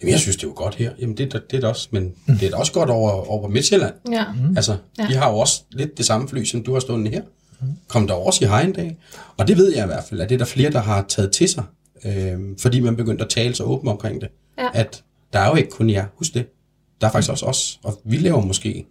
[0.00, 0.92] Jamen, jeg synes, det var godt her.
[1.00, 3.10] Jamen, det, er da- det er det også, men det er da også godt over,
[3.30, 3.94] over Midtjylland.
[4.12, 4.24] Ja.
[4.32, 4.56] Mm.
[4.56, 5.02] Altså, Ja.
[5.02, 5.08] ja.
[5.08, 7.22] de har jo også lidt det samme fly, som du har stående her.
[7.88, 8.96] Kom der også i hej en dag.
[9.36, 11.32] Og det ved jeg i hvert fald, at det er der flere, der har taget
[11.32, 11.64] til sig,
[12.04, 14.28] øh, fordi man begyndte at tale så åbent omkring det.
[14.58, 14.68] Ja.
[14.74, 15.02] At
[15.32, 16.46] der er jo ikke kun jer, husk det.
[17.04, 18.86] Der er faktisk også os, og vi laver måske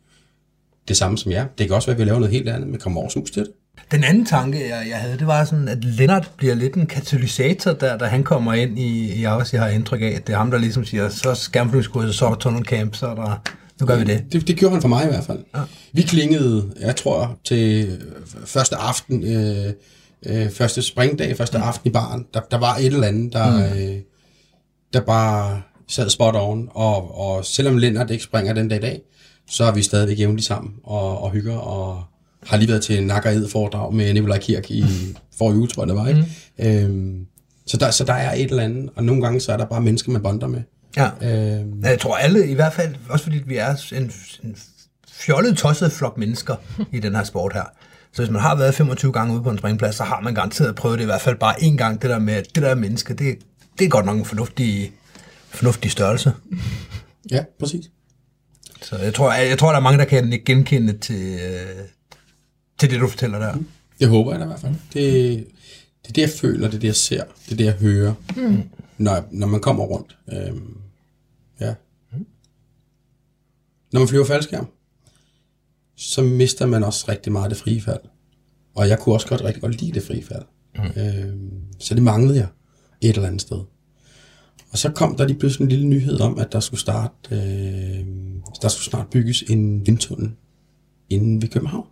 [0.87, 1.45] det samme som jer.
[1.57, 3.41] Det kan også være, at vi laver noget helt andet, men kommer over hus til
[3.41, 3.51] det.
[3.91, 7.71] Den anden tanke, jeg, jeg havde, det var sådan, at Lennart bliver lidt en katalysator,
[7.71, 9.53] der, da han kommer ind i, i Aarhus.
[9.53, 12.29] Jeg har indtryk af, at det er ham, der ligesom siger, så skærmflyvningskurset, så er
[12.29, 13.41] der tunnel camp, så er der,
[13.79, 14.25] nu gør vi det.
[14.31, 15.39] Det, det gjorde han for mig i hvert fald.
[15.55, 15.61] Ja.
[15.93, 17.99] Vi klingede, jeg tror, til øh,
[18.45, 19.73] første aften, øh,
[20.25, 21.63] øh, første springdag, første mm.
[21.63, 22.25] aften i baren.
[22.33, 23.79] Der, der var et eller andet, der, mm.
[23.79, 24.01] øh,
[24.93, 26.69] der bare sad spot on.
[26.71, 29.01] Og, og selvom Lennart ikke springer den dag i dag,
[29.49, 31.57] så er vi stadigvæk jævnligt sammen og, og hygger.
[31.57, 32.03] Og
[32.47, 34.85] har lige været til en nakker ed foredrag med Nikolaj Kirk i
[35.37, 36.07] forrige uge, tror jeg det var.
[36.07, 36.25] Ikke?
[36.57, 36.65] Mm.
[36.65, 37.25] Øhm,
[37.67, 39.81] så, der, så der er et eller andet, og nogle gange så er der bare
[39.81, 40.61] mennesker, man bonder med.
[40.97, 41.09] Ja.
[41.21, 44.11] Øhm, Jeg tror alle, i hvert fald, også fordi vi er en,
[44.43, 44.55] en
[45.11, 46.55] fjollet, tosset flok mennesker
[46.91, 47.63] i den her sport her.
[48.13, 50.75] Så hvis man har været 25 gange ude på en springplads, så har man garanteret
[50.75, 53.13] prøvet det i hvert fald bare én gang, det der med, at det der menneske,
[53.13, 53.35] det,
[53.79, 54.91] det er godt nok en fornuftig,
[55.53, 56.33] fornuftig størrelse.
[57.31, 57.91] ja, præcis.
[58.81, 61.85] Så jeg tror, jeg, jeg tror, der er mange, der kan ikke genkende til, øh,
[62.79, 63.55] til det, du fortæller der.
[63.99, 64.75] Det håber jeg da i hvert fald.
[64.93, 65.47] Det,
[66.01, 68.13] det er det, jeg føler, det er det, jeg ser, det er det, jeg hører,
[68.35, 68.63] mm.
[68.97, 70.17] når, når man kommer rundt.
[70.33, 70.77] Øhm,
[71.59, 71.73] ja.
[73.91, 74.67] Når man flyver faldskærm,
[75.95, 77.99] så mister man også rigtig meget det frie fald.
[78.75, 80.43] Og jeg kunne også godt rigtig godt lide det frie fald.
[80.75, 81.01] Mm.
[81.01, 82.47] Øhm, så det manglede jeg
[83.01, 83.59] et eller andet sted.
[84.73, 88.05] Og så kom der lige pludselig en lille nyhed om, at der skulle starte, øh,
[88.61, 90.31] der skulle snart bygges en vindtunnel
[91.09, 91.87] inden ved København.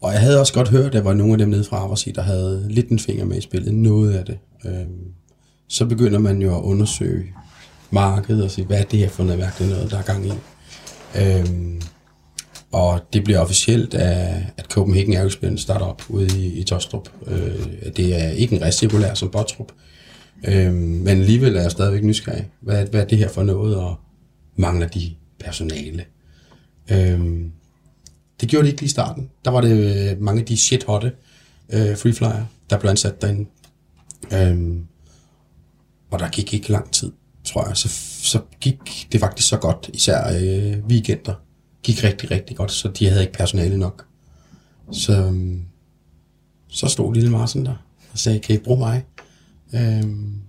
[0.00, 2.10] Og jeg havde også godt hørt, at der var nogle af dem nede fra Aversi,
[2.10, 4.38] der havde lidt en finger med i spillet, noget af det.
[4.64, 4.86] Øh,
[5.68, 7.24] så begynder man jo at undersøge
[7.90, 10.32] markedet og sige, hvad er det her for noget mærkeligt noget, der er gang i.
[11.18, 11.80] Øhm,
[12.72, 17.08] og det bliver officielt, at, at Copenhagen Aerospace starter op ude i, i Tostrup.
[17.26, 19.72] Øh, det er ikke en recirkulær som Bottrup,
[20.48, 22.50] øhm, men alligevel er jeg stadigvæk nysgerrig.
[22.60, 23.96] Hvad, hvad er det her for noget, og
[24.56, 26.04] mangler de personale?
[26.90, 27.52] Øhm,
[28.40, 29.30] det gjorde det ikke lige i starten.
[29.44, 31.12] Der var det øh, mange af de shit-hotte
[31.72, 33.50] øh, freeflyer, der blev ansat derinde.
[34.32, 34.86] Øhm,
[36.10, 37.12] og der gik ikke lang tid,
[37.44, 37.76] tror jeg.
[37.76, 37.88] Så,
[38.22, 41.34] så gik det faktisk så godt, især øh, weekender.
[41.82, 44.06] Gik rigtig, rigtig godt, så de havde ikke personale nok.
[44.92, 45.62] Så, øhm,
[46.68, 47.74] så stod lille Marsen der
[48.12, 49.04] og sagde, kan I bruge mig?
[49.74, 50.40] Øhm,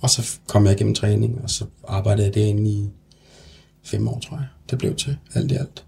[0.00, 2.88] og så kom jeg igennem træning, og så arbejdede jeg derinde i
[3.84, 4.46] fem år, tror jeg.
[4.70, 5.84] Det blev til alt i alt.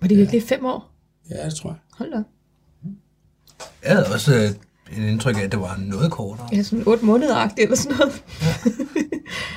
[0.00, 0.90] Var det virkelig fem år?
[1.30, 1.78] Ja, det tror jeg.
[1.98, 2.22] Hold da.
[3.84, 4.50] Jeg havde også øh,
[4.98, 6.48] et indtryk af, at det var noget kortere.
[6.52, 8.22] Ja, sådan otte måneder eller sådan noget.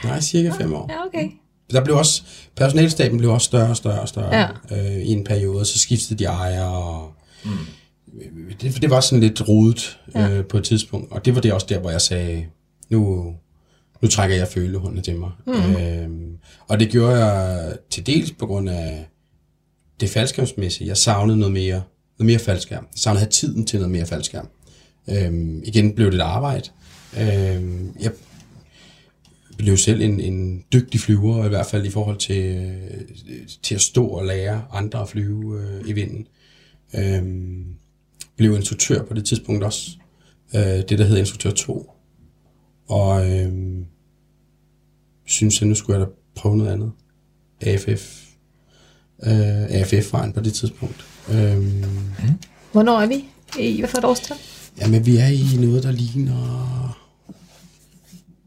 [0.03, 0.87] Nej, cirka fem år.
[0.91, 1.29] Ja, okay.
[1.71, 2.23] Der blev også,
[2.55, 4.47] personalstaben blev også større og større og større Ja.
[4.71, 7.13] øh, i en periode, så skiftede de ejere, og
[7.45, 7.51] mm.
[8.61, 10.29] Det, det var sådan lidt rodet Ja.
[10.29, 12.45] øh, på et tidspunkt, og det var det også der, hvor jeg sagde,
[12.89, 13.33] nu,
[14.01, 15.31] nu trækker jeg følehundene til mig.
[15.47, 15.53] Mm.
[15.75, 19.07] Øhm, og det gjorde jeg til dels på grund af
[19.99, 20.87] det faldskærmsmæssige.
[20.87, 21.81] Jeg savnede noget mere,
[22.19, 22.83] noget mere faldskærm.
[22.83, 24.47] Jeg savnede at have tiden til noget mere faldskærm.
[25.09, 26.69] Øhm, igen blev det et arbejde.
[27.19, 28.11] Øhm, jeg
[29.57, 33.01] blev selv en, en dygtig flyver, i hvert fald i forhold til, øh,
[33.63, 36.27] til at stå og lære andre at flyve øh, i vinden.
[36.95, 37.65] Øhm,
[38.39, 39.91] blev instruktør på det tidspunkt også.
[40.55, 41.91] Øh, det, der hedder instruktør 2.
[42.87, 43.85] Og øhm,
[45.25, 46.91] synes jeg, nu skulle jeg da prøve noget andet.
[47.61, 48.25] AFF.
[49.23, 51.05] Øh, AFF-vejen på det tidspunkt.
[51.31, 51.83] Øhm,
[52.71, 53.25] Hvornår er vi?
[53.59, 54.37] I hvad for et årstal?
[54.81, 56.99] Jamen, vi er i noget, der ligner...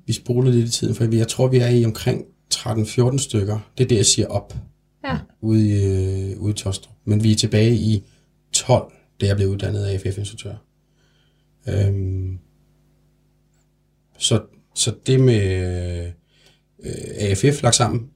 [0.06, 2.24] Vi spoler lidt i tiden, for jeg tror, vi er i omkring
[2.54, 3.58] 13-14 stykker.
[3.78, 4.54] Det er det, jeg siger op
[5.04, 5.18] Ja.
[5.40, 5.84] ude i,
[6.32, 6.94] øh, ude i Tostrup.
[7.04, 8.02] Men vi er tilbage i
[8.52, 10.54] 12, da jeg blev uddannet af AFF-instruktør.
[11.68, 12.38] Øhm,
[14.18, 14.42] så,
[14.74, 16.12] så det med
[16.82, 18.10] øh, AFF lagt sammen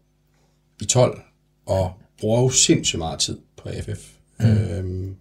[0.83, 1.21] i 12,
[1.66, 4.12] og bruger jo sindssygt meget tid på AFF.
[4.40, 4.47] Mm.
[4.47, 5.16] Øhm,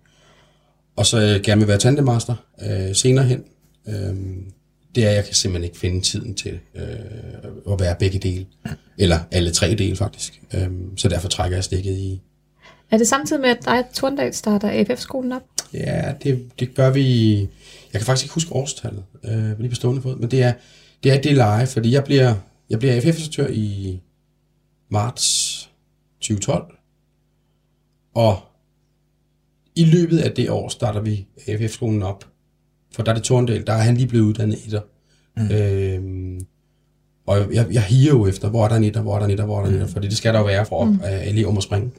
[0.95, 3.43] og så øh, gerne vil være tandemaster øh, senere hen.
[3.87, 4.51] Øhm,
[4.95, 6.83] det er, at jeg kan simpelthen ikke finde tiden til øh,
[7.71, 8.45] at være begge dele.
[8.97, 10.41] Eller alle tre dele, faktisk.
[10.53, 12.21] Øhm, så derfor trækker jeg stikket i.
[12.91, 15.41] Er det samtidig med, at dig og Torndal starter AFF-skolen op?
[15.77, 17.37] Ja, det, det gør vi...
[17.93, 20.53] Jeg kan faktisk ikke huske årstallet, øh, lige på stående fod, men det er
[21.03, 22.35] det, er det leje, fordi jeg bliver,
[22.69, 23.99] jeg bliver AFF-instruktør i
[24.89, 25.69] marts
[26.21, 26.75] 2012.
[28.13, 28.39] Og
[29.75, 32.25] i løbet af det år starter vi AFF-skolen op.
[32.91, 34.81] For der er det Torndal, der er han lige blevet uddannet etter.
[35.37, 35.51] Mm.
[35.51, 36.45] Øhm,
[37.25, 39.31] og jeg, jeg higer jo efter, hvor er der en etter, hvor er der en
[39.31, 40.99] etter, hvor er der en etter, fordi det skal der jo være for, mm.
[41.03, 41.91] at elever må springe.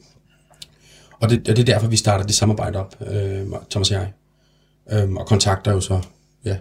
[1.19, 4.11] Og det, og det er derfor, vi starter det samarbejde op, øh, Thomas og jeg.
[4.91, 6.01] Øhm, og kontakter jo så,
[6.45, 6.57] ja,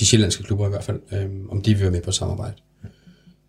[0.00, 2.56] de sjællandske klubber i hvert fald, øhm, om de vil være med på samarbejde.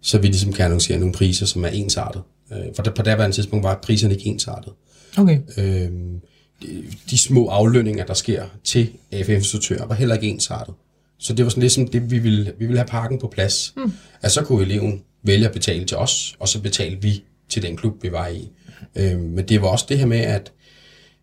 [0.02, 2.22] Så vi ligesom kan annoncere nogle priser, som er ensartet.
[2.52, 4.74] Øh, for der, på daværende tidspunkt var priserne ikke ensartet.
[5.18, 5.40] Okay.
[5.58, 6.22] Øhm,
[6.62, 10.74] de, de små aflønninger, der sker til AFF-instruktører, var heller ikke ensartet.
[11.18, 13.74] Så det var sådan ligesom det, vi ville, vi ville have parken på plads.
[13.78, 13.94] Mm.
[14.22, 17.78] At så kunne eleven vælge at betale til os, og så betalte vi til den
[17.78, 18.50] klub, vi var i.
[18.96, 20.52] Øhm, men det var også det her med, at,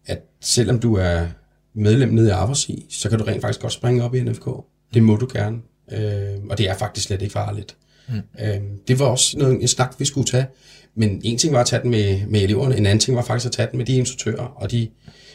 [0.06, 1.26] at selvom du er
[1.74, 4.48] medlem nede i Aversi, så kan du rent faktisk godt springe op i NFK.
[4.94, 5.58] Det må du gerne.
[5.92, 7.76] Øhm, og det er faktisk slet ikke farligt.
[8.08, 8.14] Mm.
[8.40, 10.46] Øhm, det var også noget, en snak, vi skulle tage.
[10.94, 13.46] Men en ting var at tage den med, med eleverne, en anden ting var faktisk
[13.46, 14.88] at tage den med de instruktører og de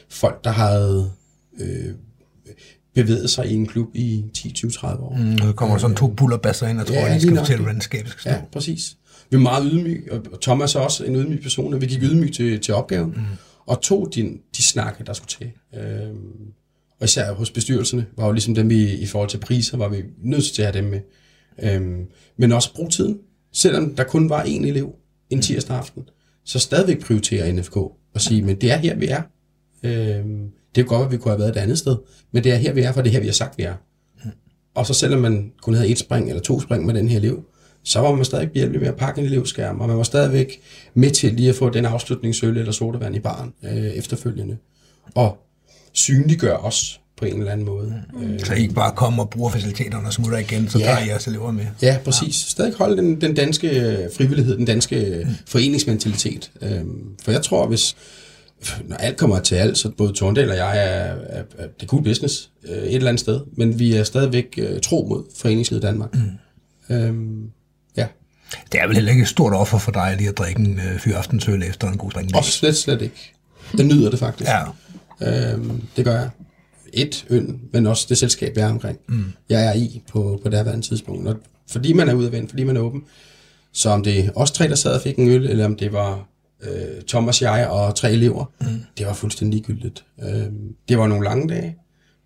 [0.09, 1.11] folk, der havde
[1.59, 1.93] øh,
[2.95, 5.15] bevæget sig i en klub i 10, 20, 30 år.
[5.15, 7.63] Mm, nu kommer der sådan to bullerbasser ind, og tror, Ja, ja, de skal fortælle,
[7.63, 8.29] hvordan skabet skal stå.
[8.29, 8.97] Ja, præcis.
[9.33, 12.33] Vi er meget ydmyge, og Thomas er også en ydmyg person, og vi gik ydmyg
[12.33, 13.23] til, til opgaven, mm.
[13.65, 15.51] og tog de, de snakke, der skulle til.
[15.75, 16.53] Øhm,
[16.99, 20.03] og især hos bestyrelserne var jo ligesom dem, vi i forhold til priser, var vi
[20.23, 20.99] nødt til at have dem med.
[21.63, 22.05] Øhm,
[22.37, 23.19] men også brug tiden.
[23.53, 24.95] Selvom der kun var én elev
[25.29, 26.03] en tirsdag aften,
[26.45, 29.21] så stadigvæk prioritere NFK og sige, men det er her, vi er.
[29.83, 31.97] Øhm, det er godt, at vi kunne have været et andet sted,
[32.31, 33.75] men det er her, vi er, for det er her, vi har sagt, vi er.
[34.75, 37.43] Og så selvom man kun havde et spring eller to spring med den her elev,
[37.83, 40.59] så var man stadig behjælpelig med at pakke en elevskærm, og man var stadigvæk
[40.93, 44.57] med til lige at få den afslutningsøl eller sodavand i baren øh, efterfølgende.
[45.15, 45.37] Og
[45.93, 48.03] synliggøre os på en eller anden måde.
[48.23, 50.85] Øh, Så I ikke bare kommer og bruger faciliteterne og smutter igen, så Ja.
[50.85, 51.65] tager I jeres elever med.
[51.81, 52.35] Ja, præcis.
[52.35, 56.51] Stadig holde den, den danske øh, frivillighed, den danske øh, foreningsmentalitet.
[56.61, 57.95] Øhm, for jeg tror, hvis
[58.87, 62.03] når alt kommer til alt, så både Torndal og jeg er, er, er det cool
[62.03, 65.85] business øh, et eller andet sted, men vi er stadigvæk øh, tro mod foreningslivet i
[65.85, 66.15] Danmark.
[66.15, 66.95] Mm.
[66.95, 67.47] Øhm, ja,
[68.71, 70.99] Det er vel heller ikke et stort offer for dig lige at drikke en øh,
[70.99, 72.37] fyraftensøl efter en god springdag.
[72.37, 73.33] også slet, slet ikke.
[73.77, 74.49] Jeg nyder det faktisk.
[74.49, 74.63] Ja.
[75.21, 76.29] Øhm, det gør jeg.
[76.93, 78.99] Et øn, men også det selskab, jeg er omkring.
[79.07, 79.25] Mm.
[79.49, 81.27] Jeg er i på, på det her tidspunkt.
[81.27, 81.35] Og
[81.71, 83.03] fordi man er ude af vind, fordi man er åben.
[83.71, 85.93] Så om det er os tre, der sad og fik en øl, eller om det
[85.93, 86.27] var
[86.63, 88.67] øh, Thomas, jeg og tre elever, mm.
[88.97, 90.05] det var fuldstændig ligegyldigt.
[90.23, 91.75] Øhm, det var nogle lange dage.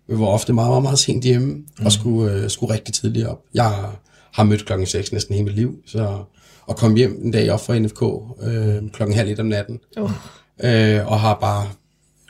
[0.08, 1.86] Vi var ofte meget, meget, meget sent hjemme, mm.
[1.86, 3.42] og skulle, øh, skulle rigtig tidligt op.
[3.54, 3.84] Jeg
[4.32, 6.24] har mødt klokken 6 næsten hele mit liv, så
[6.68, 8.02] at komme hjem en dag op fra NFK
[8.42, 10.10] øh, klokken halv et om natten, Oh.
[10.64, 11.68] øh, og har bare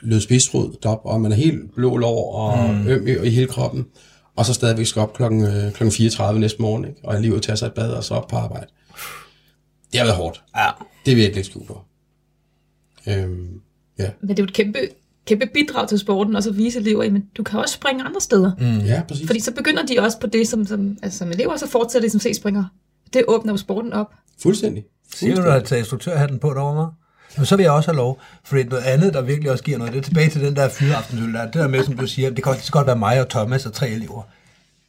[0.01, 2.87] lød spidsrod op, og man er helt blå lår og mm.
[2.87, 3.85] øm i, hele kroppen,
[4.35, 6.99] og så stadigvæk skal op klokken, øh, klokken 34 næste morgen, ikke?
[7.03, 8.67] og jeg lige ud og tage sig et bad, og så op på arbejde.
[9.91, 10.43] Det har været hårdt.
[10.57, 10.69] Ja.
[11.05, 11.81] Det jeg ikke lægge skjul på.
[13.07, 13.61] Øhm,
[13.99, 14.09] ja.
[14.21, 14.79] Men det er jo et kæmpe,
[15.29, 18.51] kæmpe bidrag til sporten, og så vise elever, men du kan også springe andre steder.
[18.59, 18.85] Mm.
[18.85, 19.27] ja, præcis.
[19.27, 22.11] Fordi så begynder de også på det som, som, altså som elever, så fortsætter de
[22.11, 22.63] som C-springer.
[23.13, 24.13] Det åbner jo sporten op.
[24.41, 24.83] Fuldstændig.
[25.15, 26.85] Siger du, at tage instruktørhatten på derovre?
[26.85, 27.35] hva'?
[27.37, 29.93] Men så vil jeg også have lov, for noget andet, der virkelig også giver noget,
[29.93, 31.45] det er tilbage til den der fyraftensøl der.
[31.45, 33.73] Det der med, som du siger, det kan også godt være mig og Thomas og
[33.73, 34.21] tre elever.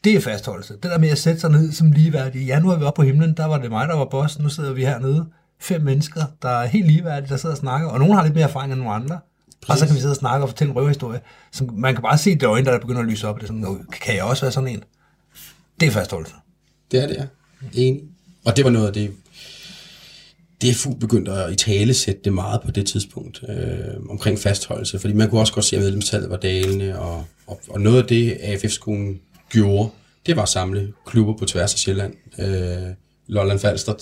[0.05, 0.75] Det er fastholdelse.
[0.75, 2.45] Det der med at sætte sig ned som ligeværdige.
[2.45, 4.39] I januar vi var oppe på himlen, der var det mig, der var boss.
[4.39, 5.27] Nu sidder vi hernede.
[5.61, 7.89] Fem mennesker, der er helt ligeværdige, der sidder og snakker.
[7.89, 9.19] Og nogle har lidt mere erfaring end nogle andre.
[9.69, 11.21] Og så kan vi sidde og snakke og fortælle en røverhistorie.
[11.53, 13.37] Som man kan bare se det øjne, der begynder at lyse op.
[13.37, 14.85] Det er sådan, "Nå, kan jeg også være sådan en?
[15.81, 16.35] Det er fastholdelse.
[16.91, 17.27] Det er det, ja.
[17.73, 18.03] Enig.
[18.45, 19.13] Og det var noget af det,
[20.63, 25.15] DFU begyndte at i tale sætte det meget på det tidspunkt øh, omkring fastholdelse, fordi
[25.15, 28.37] man kunne også godt se, at medlemstallet var dalende, og, og, og noget af det,
[28.41, 29.21] AFF-skolen
[29.51, 29.91] gjorde,
[30.27, 32.15] det var at samle klubber på tværs af Sjælland.
[32.39, 32.95] Øh,
[33.27, 33.93] Lolland Falster,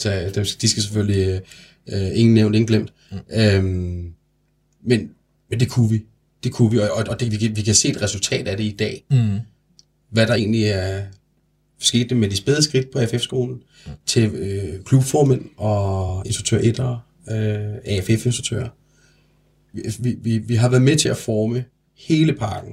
[0.60, 1.40] de skal selvfølgelig
[1.88, 2.92] øh, ingen nævnt, ingen glemt.
[3.10, 3.18] Mm.
[3.32, 4.12] Øhm,
[4.82, 5.10] men,
[5.50, 6.04] men det kunne vi.
[6.44, 8.64] Det kunne vi, og, og, det, vi, kan, vi kan se et resultat af det
[8.64, 9.04] i dag.
[9.10, 9.38] Mm.
[10.10, 11.02] Hvad der egentlig er
[11.78, 13.92] skete med de spæde skridt på AFF-skolen mm.
[14.06, 18.68] til øh, klubformænd og instruktør 1'ere, øh, AFF-instruktører.
[19.72, 21.64] Vi, vi, vi, har været med til at forme
[21.96, 22.72] hele parken.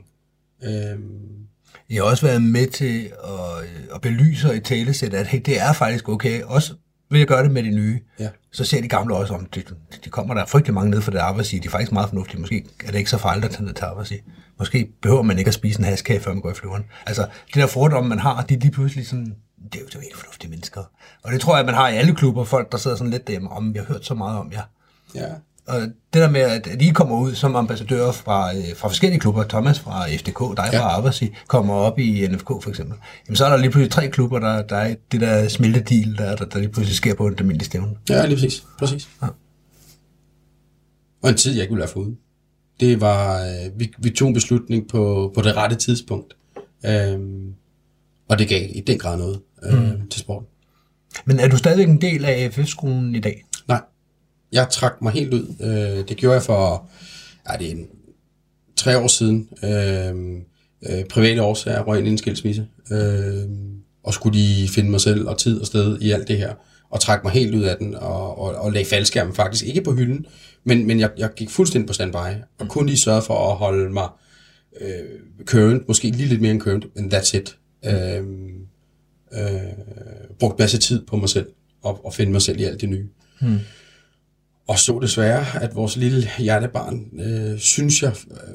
[0.64, 1.46] Øhm,
[1.90, 5.42] I har også været med til at, øh, at belyse og i talesæt, at hey,
[5.46, 6.42] det er faktisk okay.
[6.42, 6.74] Også
[7.10, 8.00] ved at gøre det med de nye.
[8.20, 8.30] Ja.
[8.52, 9.64] Så ser de gamle også om, de,
[10.06, 12.42] de kommer der frygtelig mange ned for det arbejde, de er faktisk meget fornuftige.
[12.42, 14.20] Måske er det ikke så farligt at tage ned til arbejde.
[14.60, 16.86] Måske behøver man ikke at spise en haskage, før man går i flyveren.
[17.06, 20.02] Altså, det der fordomme, man har, de er lige pludselig sådan, det er jo det
[20.02, 20.84] helt fornuftige mennesker.
[21.24, 23.52] Og det tror jeg, man har i alle klubber, folk, der sidder sådan lidt derhjemme,
[23.52, 24.64] om vi har hørt så meget om jer.
[25.16, 25.28] ja.
[25.68, 29.20] Og det der med, at at I kommer ud som ambassadører fra, øh, fra forskellige
[29.20, 31.00] klubber, Thomas fra FDK, dig Ja.
[31.00, 32.98] fra kommer op i NFK for eksempel,
[33.28, 36.36] jamen så er der lige pludselig tre klubber, der, der er det der smeltedeal, der,
[36.36, 37.96] der, der lige pludselig sker på en almindelig stævne.
[38.10, 38.64] Ja, lige præcis.
[38.80, 39.10] præcis.
[39.22, 39.28] Ja.
[41.24, 42.18] Og en tid, jeg ikke ville være foruden.
[42.80, 46.36] Det var, øh, vi, vi tog en beslutning på, på det rette tidspunkt.
[46.86, 47.54] Øhm,
[48.30, 50.10] og det gav i den grad noget øh, mm.
[50.10, 50.48] til sporten.
[51.26, 53.45] Men er du stadigvæk en del af AFF-skolen i dag?
[54.52, 55.56] Jeg trak mig helt ud.
[55.62, 56.90] Øh, det gjorde jeg for,
[57.50, 57.88] ja, det er en,
[58.78, 59.50] tre år siden.
[59.64, 60.16] Øh,
[60.90, 62.68] øh, private årsager røg ind i en skilsmisse.
[62.92, 63.50] Øh,
[64.04, 66.54] og skulle lige finde mig selv og tid og sted i alt det her.
[66.90, 69.94] Og trak mig helt ud af den og, og, og lagde faldskærmen faktisk ikke på
[69.94, 70.26] hylden.
[70.64, 72.16] Men, men jeg, jeg gik fuldstændig på standby
[72.60, 74.08] og kun lige sørge for at holde mig
[74.82, 77.58] øh, current, måske lige lidt mere end current, men that's it.
[77.86, 78.24] Øh,
[79.34, 79.60] øh,
[80.40, 81.48] brugt masse tid på mig selv
[81.84, 83.08] og, og finde mig selv i alt det nye.
[83.42, 83.60] Hmm.
[84.68, 88.12] Og så desværre, at vores lille hjertebarn, øh, synes jeg,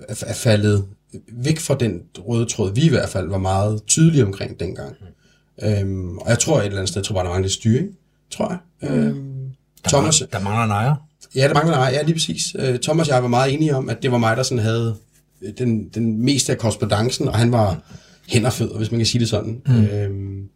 [0.09, 0.85] er, er faldet
[1.33, 4.97] væk fra den røde tråd, vi i hvert fald var meget tydelige omkring dengang.
[5.01, 5.69] Mm.
[5.69, 7.89] Øhm, og jeg tror et eller andet sted, jeg tror bare, der mangler styring,
[8.31, 8.91] tror jeg.
[8.91, 9.51] Øhm,
[9.85, 10.95] Der, Thomas, mangler, der mangler en ejer.
[11.35, 12.57] Ja, der mangler nej, ja, lige præcis.
[12.59, 14.97] Øh, Thomas og jeg var meget enige om, at det var mig, der sådan havde
[15.43, 17.83] øh, den, den meste af korrespondancen, og han var
[18.29, 19.63] hænder fødder, hvis man kan sige det sådan.
[19.67, 19.85] Mm.
[19.85, 20.49] Øhm,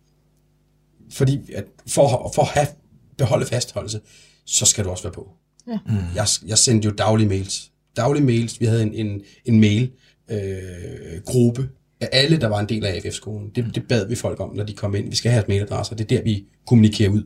[1.13, 2.67] fordi at for, for at have,
[3.19, 4.01] beholde fastholdelse,
[4.47, 5.29] så skal du også være på.
[5.69, 5.79] Ja.
[5.87, 5.95] Mm.
[6.15, 7.71] Jeg, jeg sendte jo daglige mails.
[7.97, 8.61] Daglige mails.
[8.61, 9.91] Vi havde en, en, en mail
[10.31, 11.69] øh, gruppe
[12.01, 13.51] af alle, der var en del af AFF-skolen.
[13.55, 15.11] Det, det bad vi folk om, når de kom ind.
[15.11, 15.97] Vi skal have et mailadresser.
[15.97, 17.23] Det er der, vi kommunikerer ud.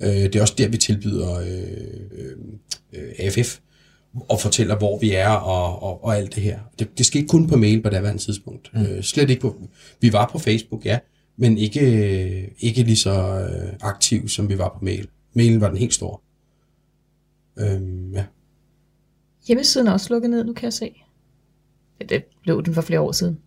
[0.00, 2.20] Øh, det er også der, vi tilbyder øh,
[2.92, 3.58] øh, AFF
[4.28, 6.58] og fortæller, hvor vi er og, og, og alt det her.
[6.78, 8.70] Det, det skete kun på mail på det andet tidspunkt.
[8.74, 8.82] Mm.
[8.82, 9.68] Øh, slet ikke på...
[10.00, 10.98] Vi var på Facebook, ja,
[11.38, 15.08] men ikke, ikke lige så øh, aktiv, som vi var på mail.
[15.34, 16.18] Mailen var den helt store.
[17.60, 18.24] Øhm, ja.
[19.46, 21.02] Hjemmesiden er også lukket ned, nu kan jeg se.
[22.00, 23.38] Ja, det blev den for flere år siden.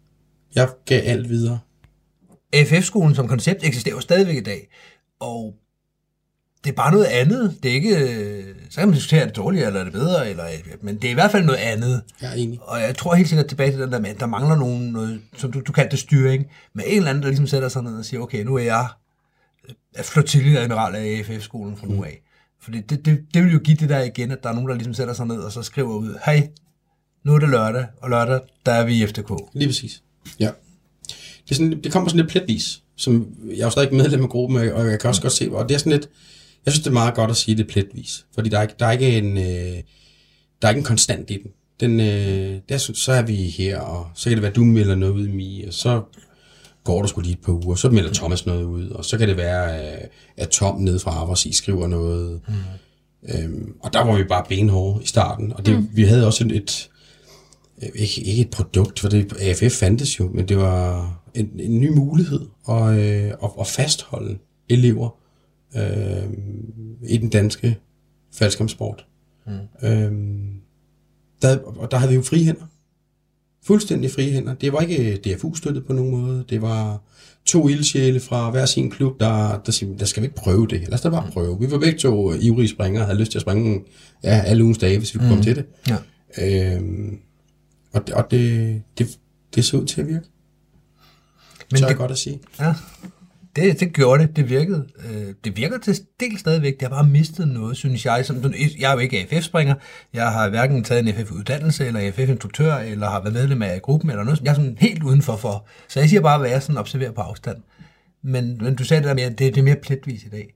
[0.56, 1.60] Jeg gav alt videre.
[2.54, 4.70] AFF-skolen som koncept eksisterer jo stadigvæk i dag,
[5.20, 5.56] og
[6.64, 7.58] det er bare noget andet.
[7.64, 10.30] Det er ikke, øh, så kan man diskutere, er det dårligere eller er det bedre,
[10.30, 10.44] eller,
[10.82, 12.04] men det er i hvert fald noget andet.
[12.22, 12.60] Jeg er enig.
[12.62, 15.22] Og jeg tror helt sikkert tilbage til den der med, at der mangler nogen, noget,
[15.38, 17.98] som du, du kaldte det styring, med en eller anden, der ligesom sætter sig ned
[17.98, 18.88] og siger, okay, nu er jeg
[19.96, 22.23] er flotilleadmiral af AFF-skolen fra nu af.
[22.64, 24.76] Fordi det, det, det vil jo give det der igen, at der er nogen, der
[24.76, 26.50] ligesom sætter sig ned og så skriver ud, hej,
[27.24, 29.32] nu er det lørdag, og lørdag, der er vi i FDK.
[29.54, 30.04] Lige præcis.
[30.40, 30.50] Ja.
[31.44, 34.30] Det, er sådan, det kommer sådan lidt pletvis, som jeg er jo stadig medlem af
[34.30, 36.10] gruppen, og jeg kan også godt se, og det er sådan lidt,
[36.66, 38.86] jeg synes, det er meget godt at sige det pletvis, fordi der er ikke, der
[38.86, 39.84] er ikke en, øh,
[40.62, 41.52] der er ikke en konstant i den.
[41.80, 44.64] den øh, der, så så er vi her, og så kan det være, at du
[44.64, 46.02] melder noget ud i mig, og så
[46.84, 49.28] går der sgu lige et par uger, så melder Thomas noget ud, og så kan
[49.28, 50.02] det være, øh,
[50.38, 52.42] at Tom nede fra Aversi skriver noget.
[52.48, 52.54] Mm.
[53.30, 55.90] Øhm, og der var vi bare benhårde i starten, og det, mm.
[55.94, 56.90] vi havde også et,
[57.84, 61.80] øh, ikke, ikke et produkt, for det AFF fandtes jo, men det var en, en
[61.80, 64.38] ny mulighed at, øh, at, at fastholde
[64.70, 65.10] elever
[65.76, 66.30] øh,
[67.08, 67.78] i den danske
[68.34, 69.06] faldskærmsport.
[69.48, 69.88] Mm.
[69.88, 70.50] Øhm,
[71.42, 72.66] der, og der havde vi jo frie hænder.
[73.66, 74.54] Fuldstændig frie hænder.
[74.54, 76.46] Det var ikke DFU-støttet på nogen måde.
[76.50, 77.02] Det var
[77.46, 80.80] to ildsjæle fra hver sin klub, der, der siger, der skal vi ikke prøve det
[80.80, 80.86] her.
[80.86, 81.60] Lad os da bare prøve.
[81.60, 83.84] Vi var begge to ivrige springere og havde lyst til at springe
[84.24, 85.66] ja, alle ugens dage, hvis vi kunne komme til det.
[85.90, 85.98] Ja.
[86.38, 87.20] Øhm,
[87.94, 89.20] og det, og det, det,
[89.56, 90.26] det så ud til at virke.
[91.72, 92.40] Men så er det godt at sige.
[92.60, 92.74] Ja,
[93.56, 94.36] det, det gjorde det.
[94.36, 94.88] Det virkede.
[95.10, 96.74] Øh, det virker til del stadigvæk.
[96.74, 98.26] Det har bare mistet noget, synes jeg.
[98.26, 99.76] Som, jeg er jo ikke AFF-springer.
[100.14, 104.24] Jeg har hverken taget en AFF-uddannelse, eller AFF-instruktør, eller har været medlem af gruppen, eller
[104.24, 104.42] noget.
[104.44, 105.68] Jeg er sådan helt udenfor for.
[105.88, 107.58] Så jeg siger bare, hvad jeg sådan observerer på afstand.
[108.24, 110.54] Men, men du sagde det der med, at det, det er mere pletvis i dag.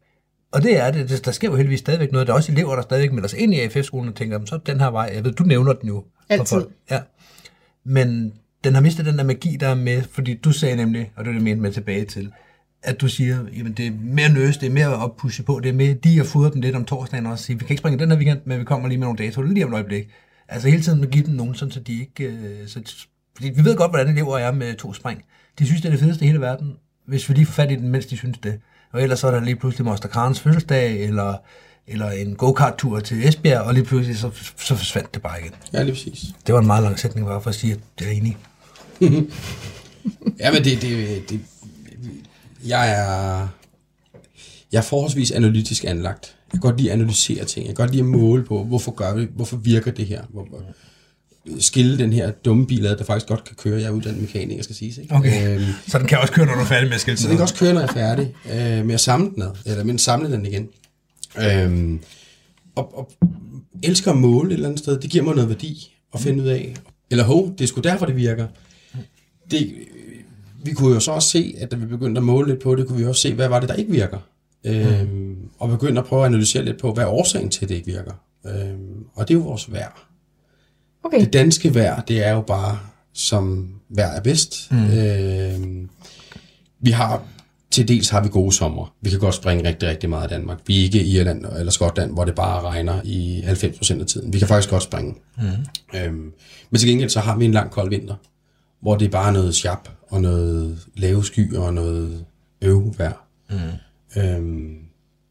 [0.52, 1.26] Og det er det.
[1.26, 2.28] Der sker jo heldigvis stadigvæk noget.
[2.28, 4.80] Der er også elever, der stadigvæk melder sig ind i AFF-skolen og tænker, så den
[4.80, 5.12] her vej.
[5.16, 6.04] Jeg ved, du nævner den jo.
[6.30, 6.46] Altid.
[6.46, 6.70] folk.
[6.92, 7.00] Ja.
[7.86, 8.34] Men
[8.64, 11.30] den har mistet den der magi, der er med, fordi du sagde nemlig, og det
[11.30, 12.32] er det, jeg mente med tilbage til,
[12.84, 15.70] at du siger, jamen det er mere nøs, det er mere at pushe på, det
[15.70, 18.00] er mere de at fodre dem lidt om torsdagen og sige, vi kan ikke springe
[18.00, 20.08] den her weekend, men vi kommer lige med nogle datoer lige om et øjeblik.
[20.50, 22.24] Altså hele tiden at give dem nogen, sådan, så de ikke...
[22.24, 22.80] øh, Så,
[23.36, 25.24] fordi vi ved godt, hvordan elever er med to spring.
[25.60, 26.74] De synes, det er det fedeste i hele verden,
[27.08, 28.60] hvis vi lige får fat i den, mens de synes det.
[28.94, 31.34] Og ellers så er der lige pludselig Moster Karens fødselsdag, eller,
[31.88, 35.52] eller en go-kart-tur til Esbjerg, og lige pludselig så, så forsvandt det bare igen.
[35.73, 36.25] Ja, lige præcis.
[36.48, 38.38] Det var en meget lang sætning, bare for at sige, at det er enig.
[40.40, 41.40] Ja, men det, det, det,
[42.66, 43.48] jeg er,
[44.72, 46.36] jeg er forholdsvis analytisk anlagt.
[46.46, 47.68] Jeg kan godt lide at analysere ting.
[47.68, 50.22] Jeg kan godt lide at måle på, hvorfor gør vi, hvorfor virker det her.
[50.30, 50.48] Hvor,
[51.60, 53.80] skille den her dumme bil ad, der faktisk godt kan køre.
[53.80, 54.98] Jeg er uddannet mekaniker, skal siges.
[54.98, 55.16] Ikke?
[55.16, 55.56] Okay.
[55.56, 57.36] Øhm, Så den kan også køre, når du er færdig med at skille så den
[57.36, 59.94] kan også køre, når jeg er færdig, øh, med at samle den ad, eller med
[59.94, 60.68] at samle den igen.
[61.42, 62.00] Øhm,
[62.76, 63.12] og, og
[63.84, 65.00] elsker at måle et eller andet sted.
[65.00, 66.74] Det giver mig noget værdi at finde ud af.
[67.12, 68.48] Eller hov, det er sgu derfor, det virker.
[69.52, 69.74] Det,
[70.68, 72.88] vi kunne jo så også se, at da vi begyndte at måle lidt på det,
[72.88, 74.18] kunne vi også se, hvad var det, der ikke virker.
[74.63, 77.76] Øhm, og begynde at prøve at analysere lidt på, hvad er årsagen til, at det
[77.76, 78.12] ikke virker.
[78.46, 80.08] Øhm, og det er jo vores vejr.
[81.04, 81.20] Okay.
[81.20, 82.80] Det danske vejr, det er jo bare,
[83.13, 84.72] som vejr er bedst.
[84.72, 84.98] Mm.
[84.98, 85.90] Øhm,
[86.80, 87.24] vi har,
[87.72, 88.94] til dels har vi gode sommer.
[89.02, 90.60] Vi kan godt springe rigtig, rigtig meget i Danmark.
[90.68, 94.34] Vi er ikke i Irland eller Skotland, hvor det bare regner i 90% af tiden.
[94.34, 95.15] Vi kan faktisk godt springe.
[95.38, 95.44] Mm.
[96.00, 96.34] Øhm,
[96.70, 98.15] men til gengæld så har vi en lang kold vinter,
[98.82, 102.26] hvor det er bare noget sjap og noget lave skyer og noget
[102.62, 103.28] øvvejr.
[103.50, 104.22] Mm.
[104.22, 104.78] Øhm,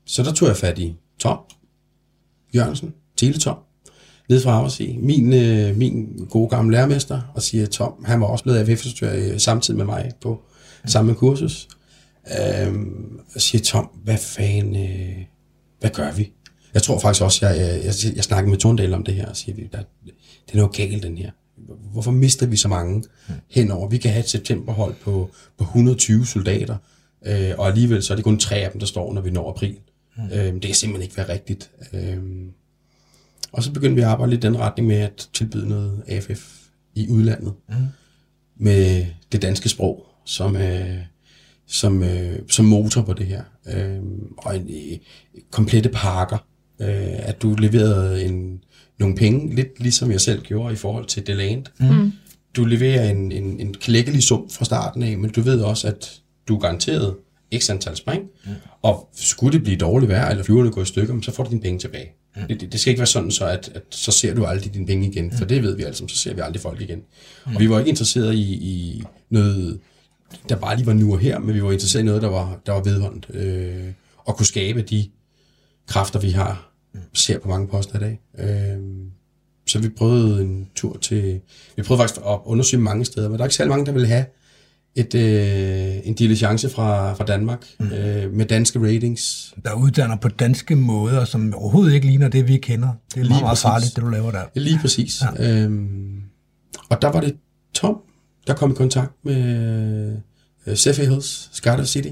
[0.04, 1.38] så der tog jeg fat i Tom
[2.54, 3.56] Jørgensen, Teletom,
[4.28, 8.44] nede fra Aarhus, min, øh, min gode gamle lærermester, og siger, Tom, han var også
[8.44, 10.42] blevet AFF-instruktør øh, samtidig med mig på
[10.86, 11.68] samme kursus.
[12.40, 15.16] Øhm, og siger, Tom, hvad fanden, øh,
[15.80, 16.32] hvad gør vi?
[16.74, 19.36] Jeg tror faktisk også, jeg, jeg, jeg, jeg snakkede med Torndal om det her, og
[19.36, 19.82] siger, der,
[20.46, 21.30] det er noget galt, den her.
[21.92, 23.04] Hvorfor mister vi så mange
[23.48, 23.88] henover?
[23.88, 26.76] Vi kan have et septemberhold på, på 120 soldater,
[27.26, 29.50] øh, og alligevel så er det kun tre af dem, der står, når vi når
[29.50, 29.76] april.
[30.16, 30.24] Mm.
[30.24, 31.70] Øh, det kan simpelthen ikke være rigtigt.
[31.92, 32.18] Øh,
[33.52, 36.56] og så begyndte vi at arbejde lidt i den retning med at tilbyde noget AFF
[36.94, 37.52] i udlandet.
[37.68, 37.74] Mm.
[38.56, 40.98] Med det danske sprog som, øh,
[41.66, 43.42] som, øh, som motor på det her.
[43.66, 44.02] Øh,
[44.36, 44.98] og en, øh,
[45.50, 46.38] komplette pakker.
[46.80, 48.64] Øh, at du leverede en,
[48.98, 51.64] nogle penge, lidt ligesom jeg selv gjorde i forhold til Deland.
[51.80, 52.12] Mm.
[52.56, 56.20] Du leverer en, en, en klækkelig sum fra starten af, men du ved også, at
[56.48, 57.14] du er garanteret
[57.58, 58.50] x antal spring, mm.
[58.82, 61.60] og skulle det blive dårligt vejr, eller flyverne går i stykker, så får du dine
[61.60, 62.12] penge tilbage.
[62.36, 62.42] Mm.
[62.48, 64.86] Det, det, det skal ikke være sådan, så at, at så ser du aldrig dine
[64.86, 67.02] penge igen, for det ved vi altså, så ser vi aldrig folk igen.
[67.46, 67.54] Mm.
[67.54, 69.80] Og vi var ikke interesseret i, i noget,
[70.48, 72.60] der bare lige var nu og her, men vi var interesseret i noget, der var,
[72.66, 73.84] der var vedhåndt, øh,
[74.16, 75.08] og kunne skabe de
[75.86, 76.72] kræfter, vi har,
[77.12, 78.20] ser på mange poster i dag.
[78.38, 78.78] Øh,
[79.66, 81.40] så vi prøvede en tur til...
[81.76, 84.08] Vi prøvede faktisk at undersøge mange steder, men der er ikke særlig mange, der ville
[84.08, 84.24] have
[84.94, 87.92] et, øh, en diligence fra, fra Danmark mm.
[87.92, 89.54] øh, med danske ratings.
[89.64, 92.88] Der uddanner på danske måder, som overhovedet ikke ligner det, vi kender.
[93.14, 94.42] Det er lige meget, meget farligt, det du laver der.
[94.54, 95.22] Lige præcis.
[95.38, 95.62] Ja.
[95.62, 96.22] Øhm,
[96.88, 97.36] og der var det
[97.74, 97.96] Tom,
[98.46, 100.16] der kom i kontakt med
[100.66, 102.10] øh, Hills, Scarter City.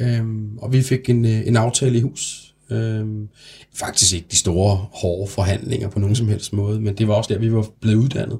[0.00, 2.47] Øhm, og vi fik en, øh, en aftale i hus.
[2.70, 3.28] Øhm,
[3.74, 7.34] faktisk ikke de store, hårde forhandlinger på nogen som helst måde, men det var også
[7.34, 8.38] der, vi var blevet uddannet.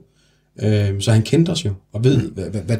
[0.62, 2.34] Øhm, så han kendte os jo, og ved, mm.
[2.34, 2.78] hvad, hvad, hvad,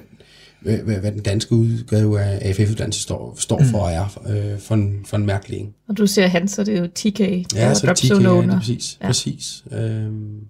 [0.78, 5.00] hvad, hvad den danske udgave af AFF-uddannelse står, står for og er øh, for, en,
[5.06, 5.68] for en mærkelig.
[5.88, 7.20] Og du ser han, så det er jo TK,
[7.54, 8.98] Ja, så er TK, ja, det er præcis.
[9.00, 9.06] Ja.
[9.06, 9.64] præcis.
[9.72, 10.40] Øhm,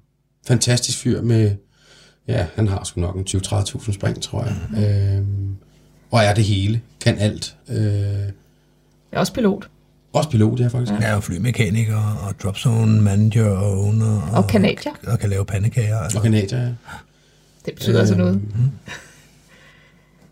[0.47, 1.51] fantastisk fyr med,
[2.29, 4.57] ja, han har sgu nok en 20-30.000 spring, tror jeg.
[4.71, 4.85] Mm.
[4.85, 5.57] Øhm,
[6.11, 7.57] og er det hele, kan alt.
[7.69, 8.33] Øh, jeg
[9.13, 9.69] er også pilot.
[10.13, 10.93] Også pilot, ja, faktisk.
[10.93, 10.99] Ja.
[10.99, 14.23] Jeg er jo flymekaniker og dropzone manager og owner.
[14.23, 14.93] Og, og kanadier.
[15.07, 15.99] Og, og kan lave pandekager.
[15.99, 16.19] Altså.
[16.19, 16.73] Og kanadier, ja.
[17.67, 18.35] Det betyder altså noget.
[18.35, 18.41] Mm.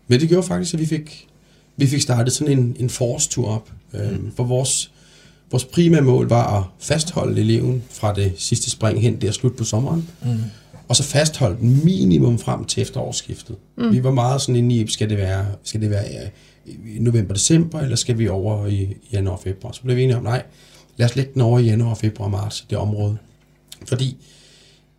[0.07, 1.27] Men det gjorde faktisk, at vi fik,
[1.77, 3.71] vi fik startet sådan en, en forårstur op.
[3.93, 4.31] Mm.
[4.35, 4.91] For vores,
[5.51, 9.63] vores primære mål var at fastholde eleven fra det sidste spring hen der slut på
[9.63, 10.09] sommeren.
[10.25, 10.37] Mm.
[10.87, 13.55] Og så fastholde den minimum frem til efterårsskiftet.
[13.77, 13.91] Mm.
[13.91, 16.29] Vi var meget sådan inde i, skal det være, skal det være
[16.67, 19.71] i november, december, eller skal vi over i januar og februar?
[19.71, 20.43] Så blev vi enige om, nej,
[20.97, 23.17] lad os lægge den over i januar, februar marts, det område.
[23.85, 24.17] Fordi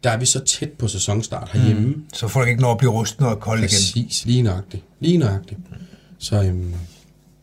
[0.05, 1.87] der er vi så tæt på sæsonstart herhjemme.
[1.87, 2.05] Mm.
[2.13, 3.69] Så folk ikke når at blive rustne og kolde igen.
[3.69, 4.85] Præcis, lige nøjagtigt.
[5.01, 5.61] Lige nøjagtigt.
[6.19, 6.75] Så, øhm,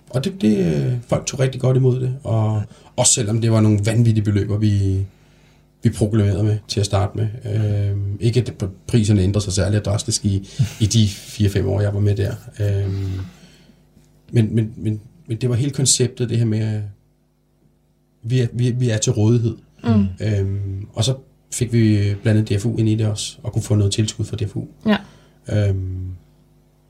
[0.09, 2.63] og det, det, folk tog rigtig godt imod det, og
[2.95, 5.05] også selvom det var nogle vanvittige beløber, vi,
[5.83, 7.27] vi proklamerede med til at starte med.
[7.55, 10.49] Øhm, ikke at priserne ændrede sig særligt drastisk i,
[10.79, 12.35] i de 4-5 år, jeg var med der.
[12.59, 13.11] Øhm,
[14.35, 16.81] men, men, men, men det var helt konceptet, det her med, at
[18.23, 19.57] vi er, vi, vi er til rådighed.
[19.83, 20.05] Mm.
[20.21, 21.15] Øhm, og så
[21.53, 24.63] fik vi blandet DFU ind i det også, og kunne få noget tilskud fra DFU.
[24.85, 24.97] Ja.
[25.49, 26.07] Øhm,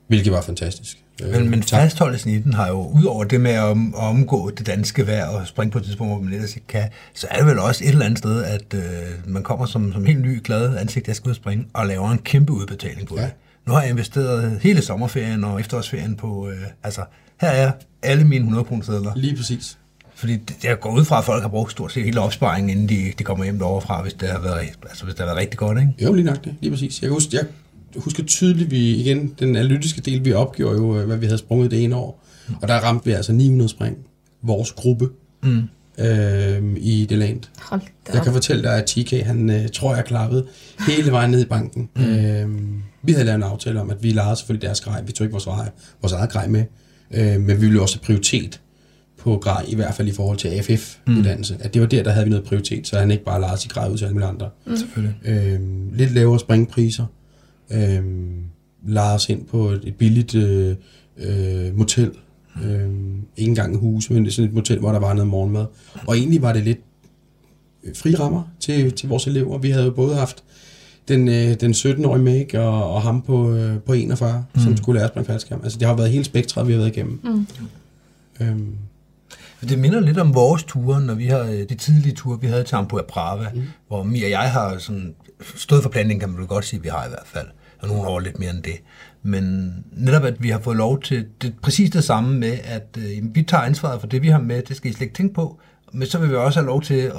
[0.08, 1.02] hvilket var fantastisk.
[1.20, 5.06] Men, men fastholdelsen i den har jo, udover det med at, at omgå det danske
[5.06, 7.58] vejr og springe på et tidspunkt, hvor man ellers ikke kan, så er det vel
[7.58, 8.82] også et eller andet sted, at øh,
[9.26, 12.10] man kommer som, som helt ny, glad ansigt, jeg skal ud og springe, og laver
[12.10, 13.22] en kæmpe udbetaling på ja.
[13.22, 13.32] det.
[13.66, 17.00] Nu har jeg investeret hele sommerferien og efterårsferien på, øh, altså
[17.40, 17.72] her er
[18.02, 19.12] alle mine 100 kroner sædler.
[19.16, 19.78] Lige præcis.
[20.14, 23.12] Fordi jeg går ud fra, at folk har brugt stort set hele opsparingen, inden de,
[23.18, 25.58] de kommer hjem derovre fra, hvis det har været, altså, hvis det har været rigtig
[25.58, 25.92] godt, ikke?
[26.02, 26.54] Jo, lige nok det.
[26.60, 27.02] Lige præcis.
[27.02, 27.38] Jeg husker,
[27.94, 31.70] jeg husker tydeligt, vi igen, den analytiske del, vi opgjorde jo, hvad vi havde sprunget
[31.70, 32.24] det ene år.
[32.48, 32.54] Mm.
[32.62, 33.96] Og der ramte vi altså 900 spring.
[34.42, 35.08] Vores gruppe.
[35.42, 35.62] Mm.
[35.98, 37.40] Øh, i det land.
[37.58, 40.46] Hold da Jeg kan fortælle dig, at TK, han øh, tror jeg klappede
[40.86, 41.88] hele vejen ned i banken.
[41.96, 42.04] Mm.
[42.04, 42.48] Øh,
[43.02, 45.02] vi havde lavet en aftale om, at vi lejede selvfølgelig deres grej.
[45.02, 45.72] Vi tog ikke vores eget,
[46.02, 46.64] vores eget grej med.
[47.10, 48.60] Øh, men vi ville også have prioritet
[49.18, 51.54] på grej, i hvert fald i forhold til AFF-uddannelse.
[51.54, 51.60] Mm.
[51.62, 53.70] At det var der, der havde vi noget prioritet, så han ikke bare lejede sig
[53.70, 54.50] grej ud til alle mulige andre.
[54.66, 54.76] Mm.
[54.76, 55.16] Selvfølgelig.
[55.24, 57.06] Øhm, lidt lavere springpriser.
[57.70, 58.44] Øhm,
[58.86, 60.76] lejede os ind på et, et billigt øh,
[61.16, 62.10] øh, motel.
[62.64, 65.66] Øhm, ikke engang et hus, men det sådan et motel, hvor der var noget morgenmad.
[66.06, 66.78] Og egentlig var det lidt
[67.84, 69.58] øh, fri rammer til, til vores elever.
[69.58, 70.44] Vi havde jo både haft
[71.08, 74.60] den, øh, den 17-årige Meg og, og ham på, øh, på 41, mm.
[74.60, 75.60] som skulle lære at springe faldskærm.
[75.62, 77.20] Altså det har været hele spektret, vi har været igennem.
[77.24, 77.46] Mm.
[78.40, 78.76] Øhm,
[79.68, 82.64] Det minder lidt om vores ture, når vi har øh, de tidlige ture, vi havde
[82.64, 83.62] til Ampua Brava, mm.
[83.88, 85.14] hvor Mia og jeg har sådan
[85.56, 87.46] stået for planlægning, kan man vel godt sige, vi har i hvert fald.
[87.78, 88.76] Og nogle år lidt mere end det.
[89.22, 93.34] Men netop, at vi har fået lov til det, præcis det samme med, at øh,
[93.34, 95.58] vi tager ansvaret for det, vi har med, det skal I slet ikke tænke på.
[95.92, 97.10] Men så vil vi også have lov til at,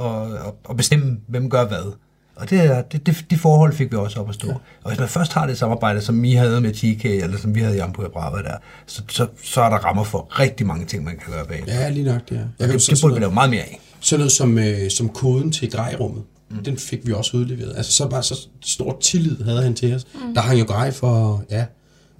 [0.47, 1.93] at, at bestemme, hvem gør hvad.
[2.39, 4.47] Og det, er- det, det, de forhold fik vi også op at stå.
[4.47, 4.53] Ja.
[4.83, 7.59] Og hvis man først har det samarbejde, som I havde med TK, eller som vi
[7.59, 11.03] havde i Ampua Brava der, så, så, så er der rammer for rigtig mange ting,
[11.03, 11.63] man kan gøre bag.
[11.67, 12.41] ja, lige nok det er.
[12.59, 13.79] Jeg det, huske det sådan burde vi lave meget mere af.
[13.99, 16.63] Sådan noget som, øh, som koden til grejrummet, mm.
[16.63, 17.73] den fik vi også udleveret.
[17.77, 20.07] Altså så bare så stor tillid havde han til os.
[20.13, 20.33] Mm.
[20.33, 21.65] Der hang jo grej for, ja,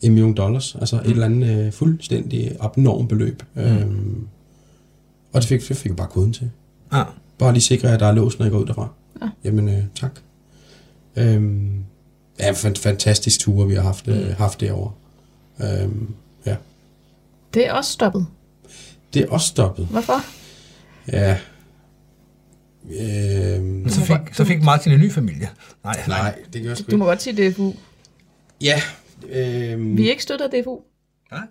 [0.02, 0.76] en million dollars.
[0.80, 1.02] Altså mm.
[1.02, 3.44] et eller andet øh, fuldstændig abnorm beløb.
[3.56, 3.62] Mm.
[3.62, 4.28] Øhm,
[5.34, 6.50] og det fik, det fik vi bare koden til.
[6.94, 7.04] Ja.
[7.40, 8.88] Bare lige sikre, at der er lås, når jeg går ud derfra.
[9.22, 9.30] Ja.
[9.44, 10.12] Jamen, øh, tak.
[11.16, 11.84] Øhm,
[12.40, 14.92] ja, en fan- fantastisk tur, vi har haft, øh, haft derovre.
[15.62, 16.14] Øhm,
[16.46, 16.56] ja.
[17.54, 18.28] Det er også stoppet.
[19.14, 19.86] Det er også stoppet.
[19.88, 20.14] Hvorfor?
[21.12, 21.38] Ja.
[23.00, 25.50] Øhm, så fik, så fik Martin en ny familie.
[25.84, 27.74] Nej, nej, det gør jeg sgu Du må godt sige DFU.
[28.62, 28.82] Ja.
[29.30, 30.80] Øhm, Vi er ikke støttet af DFU.
[31.32, 31.42] nej.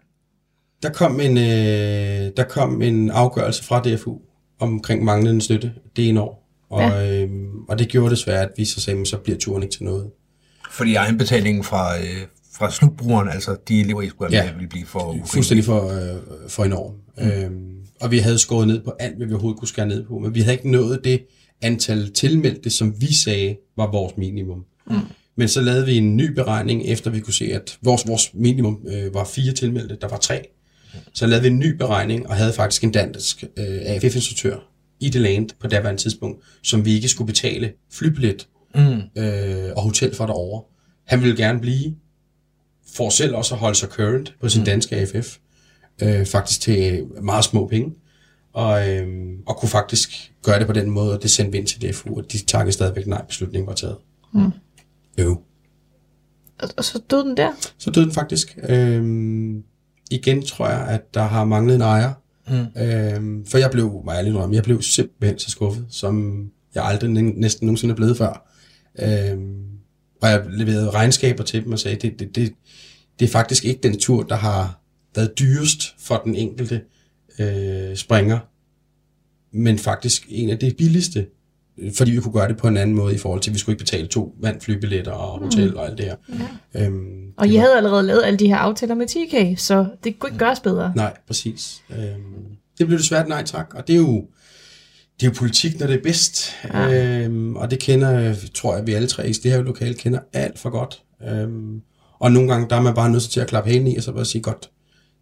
[0.83, 4.19] der, kom en, øh, der kom en afgørelse fra DFU
[4.59, 6.46] omkring manglende støtte det ene år.
[6.71, 7.23] Og, ja.
[7.23, 9.85] øhm, og det gjorde desværre, at vi så sagde, "Men så bliver turen ikke til
[9.85, 10.07] noget.
[10.71, 12.05] Fordi egenbetalingen fra, øh,
[12.55, 14.53] fra slutbrugeren, altså de elever, I skulle have Ja.
[14.53, 15.29] ville blive for urimelig.
[15.29, 16.93] Fuldstændig for, øh, for enorm.
[17.19, 17.29] Mm.
[17.29, 20.19] Øhm, og vi havde skåret ned på alt, hvad vi overhovedet kunne skære ned på,
[20.19, 21.23] men vi havde ikke nået det
[21.63, 24.65] antal tilmeldte, som vi sagde var vores minimum.
[24.91, 24.97] Mm.
[25.37, 28.79] Men så lavede vi en ny beregning, efter vi kunne se, at vores, vores minimum
[28.89, 30.43] øh, var fire tilmeldte, der var tre.
[31.15, 34.57] Så lavede vi en ny beregning, og havde faktisk en dansk øh, AFF-instruktør
[35.01, 39.23] i det land på daværende tidspunkt, som vi ikke skulle betale flybillet Mm.
[39.23, 40.63] øh, og hotel for derovre.
[41.05, 41.95] Han ville gerne blive,
[42.97, 44.65] for selv også at holde sig current på sin mm.
[44.65, 45.37] danske AFF,
[46.03, 47.95] øh, faktisk til meget små penge,
[48.53, 49.09] og, øh,
[49.47, 52.17] og kunne faktisk gøre det på den måde, og det sendte vi ind til DFU,
[52.17, 53.97] og de takkede stadigvæk nej, beslutningen var taget.
[54.35, 54.53] Mm.
[55.19, 55.41] Jo.
[56.59, 57.53] Og, og så døde den der.
[57.79, 58.59] Så døde den faktisk.
[58.69, 59.63] Øhm,
[60.11, 62.13] igen tror jeg, at der har manglet en ejer.
[62.49, 62.83] Mm.
[62.83, 66.85] Øhm, for jeg blev, var jeg ærlig indrømme, jeg blev simpelthen så skuffet, som jeg
[66.85, 68.53] aldrig næsten nogensinde er blevet før.
[68.99, 69.65] Øhm,
[70.23, 72.53] og jeg leverede regnskaber til dem og sagde, det, det, det,
[73.19, 74.81] det er faktisk ikke den tur, der har
[75.15, 76.83] været dyrest for den enkelte
[77.39, 78.39] øh, springer,
[79.53, 81.27] men faktisk en af de billigste,
[81.97, 83.75] fordi vi kunne gøre det på en anden måde i forhold til, at vi skulle
[83.75, 85.77] ikke betale to vand, flybilletter og hotel mm.
[85.77, 86.17] og alt det her.
[86.75, 86.87] Ja.
[86.87, 89.87] Øhm, Og det I var- havde allerede lavet alle de her aftaler med TK, så
[90.05, 90.93] det kunne ikke gøres bedre.
[90.97, 91.83] Nej, præcis.
[91.91, 91.99] Øhm,
[92.79, 94.25] det blev desværre nej tak, og det er jo,
[95.21, 96.53] det er jo politik, når det er bedst.
[96.75, 97.25] Ja.
[97.25, 100.59] Øhm, og det kender, tror jeg, vi alle tre i det her lokale kender alt
[100.59, 101.03] for godt.
[101.31, 101.81] Øhm,
[102.21, 104.13] og nogle gange, der er man bare nødt til at klappe hælen i, og så
[104.13, 104.71] bare sige, godt,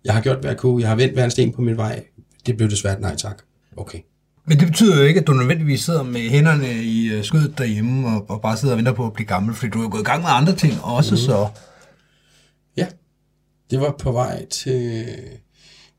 [0.04, 2.04] jeg har gjort, hvad jeg kunne, jeg har vendt hver en sten på min vej.
[2.46, 3.42] Det blev desværre nej tak.
[3.76, 3.98] Okay.
[4.46, 8.08] Men det betyder jo ikke, at du nødvendigvis sidder med hænderne i øh, skødet derhjemme
[8.08, 10.04] og, og bare sidder og venter på at blive gammel, fordi du er gået i
[10.04, 11.18] gang med andre ting også, mm.
[11.18, 11.48] så...
[12.76, 12.86] Ja,
[13.70, 15.06] det var på vej til...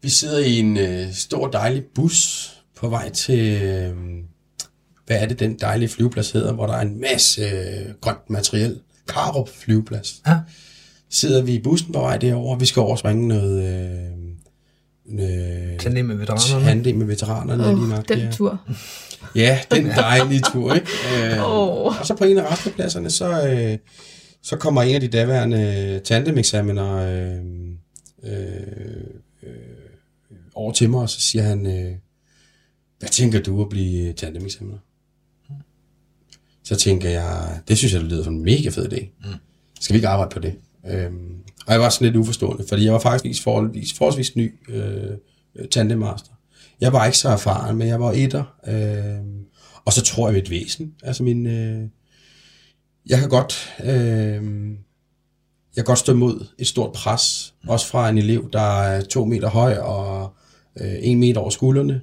[0.02, 3.62] Vi sidder i en øh, stor dejlig bus på vej til...
[3.62, 3.96] Øh,
[5.06, 8.80] hvad er det, den dejlige flyveplads hedder, hvor der er en masse øh, grønt materiel.
[9.08, 10.22] Karup flyveplads.
[10.28, 10.40] Ja.
[11.10, 13.64] Sidder vi i bussen på vej derover, vi skal overspringe noget...
[13.64, 14.25] Øh,
[15.10, 16.66] øh, Tandem med veteranerne.
[16.66, 18.10] tandem med veteranerne Åh, lige nok.
[18.10, 18.32] den ja.
[18.32, 18.62] tur.
[19.36, 20.88] Ja, den dejlige tur, ikke?
[21.24, 22.00] Øh, Åh.
[22.00, 23.78] Og så på en af restepladserne, så, øh,
[24.42, 27.38] så kommer en af de daværende tandemexaminer øh,
[28.24, 28.62] øh,
[29.44, 29.50] øh,
[30.56, 31.92] over til mig, og så siger han, øh,
[33.00, 34.78] hvad tænker du at blive tandemexaminer?
[36.64, 39.06] Så tænker jeg, det synes jeg, det lyder som en mega fed idé.
[39.80, 40.54] Skal vi ikke arbejde på det?
[40.88, 41.36] Øhm,
[41.68, 45.12] og jeg var sådan lidt uforstående, fordi jeg var faktisk forholdsvis, forholdsvis ny øh,
[45.56, 46.32] øh, tandemaster.
[46.82, 48.44] Jeg var ikke så erfaren, men jeg var etter.
[48.68, 49.46] Øh,
[49.86, 50.94] og så tror jeg ved et væsen.
[51.04, 51.48] Altså min...
[51.48, 51.84] Øh,
[53.10, 53.74] jeg kan godt...
[53.84, 54.44] Øh,
[55.76, 59.26] jeg kan godt stå imod et stort pres, også fra en elev, der er to
[59.26, 60.34] meter høj og
[60.82, 62.02] øh, en meter over skuldrene,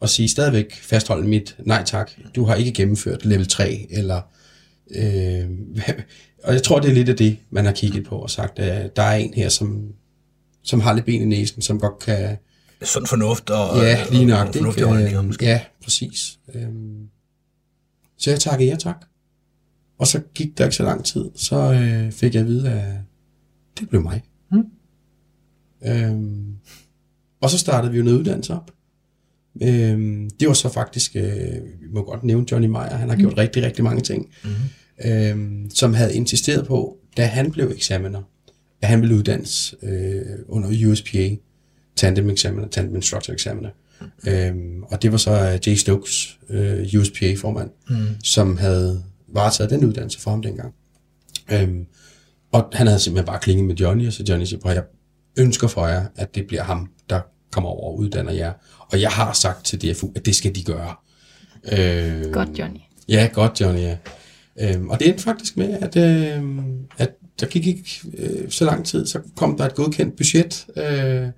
[0.00, 4.20] og sige stadigvæk fastholde mit nej tak, du har ikke gennemført level 3, eller
[4.94, 5.50] øh,
[6.44, 8.96] og jeg tror, det er lidt af det, man har kigget på og sagt, at
[8.96, 9.82] der er en her, som,
[10.62, 12.36] som har lidt ben i næsen, som godt kan,
[12.84, 14.48] Sund fornuft og, Ja, lige nok.
[14.48, 15.44] og fornuftige holdninger, måske.
[15.44, 16.38] Ja, præcis.
[16.54, 17.08] Øhm,
[18.18, 19.04] så jeg takkede ja tak.
[19.98, 22.84] Og så gik der ikke så lang tid, så øh, fik jeg at vide, at
[23.80, 24.22] det blev mig.
[24.52, 24.64] Mm.
[25.86, 26.56] Øhm,
[27.40, 28.70] og så startede vi jo noget uddannelse op.
[29.62, 31.24] Øhm, det var så faktisk, øh,
[31.80, 34.50] vi må godt nævne Johnny Meyer, han har gjort rigtig, rigtig mange ting, mm.
[35.04, 38.22] Øhm, som havde insisteret på, da han blev eksamener,
[38.82, 41.36] at han ville uddannes øh, under USPA,
[41.96, 43.70] Tandem Examiner, Tandem Instructor Examiner.
[44.00, 44.30] Mm.
[44.30, 48.06] Øhm, og det var så øh, Jay Stokes, øh, USPA-formand, mm.
[48.24, 50.74] som havde varetaget den uddannelse for ham dengang.
[51.52, 51.86] Øhm,
[52.52, 54.84] og han havde simpelthen bare klinget med Johnny, og så Johnny siger, jeg
[55.38, 58.52] ønsker for jer, at det bliver ham, der kommer over og uddanner jer.
[58.92, 60.94] Og jeg har sagt til DFU, at det skal de gøre.
[61.72, 62.80] Øh, Godt, Johnny.
[63.08, 63.96] Ja, godt, Johnny, ja.
[64.60, 66.44] Øhm, og det endte faktisk med, at, øh,
[66.98, 67.84] at der gik ikke
[68.18, 71.28] øh, så lang tid, så kom der et godkendt budget, øh,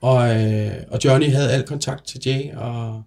[0.00, 3.02] og, øh, og Johnny havde al kontakt til Jay, og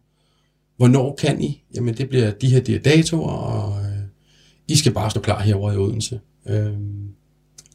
[0.78, 1.64] hvornår kan I?
[1.76, 4.04] Jamen, det bliver de her, de her datoer, og øh,
[4.68, 6.20] I skal bare stå klar herovre i Odense.
[6.48, 6.74] Øh,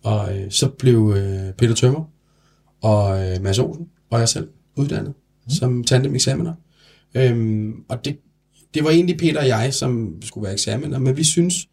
[0.02, 2.04] og øh, så blev øh, Peter Tømmer
[2.80, 5.14] og øh, Mads Olsen og jeg selv uddannet
[5.44, 5.50] mm.
[5.50, 6.54] som tandem eksamener.
[7.14, 8.18] Øhm, og det,
[8.74, 11.68] det var egentlig Peter og jeg, som skulle være eksamener, men vi synes,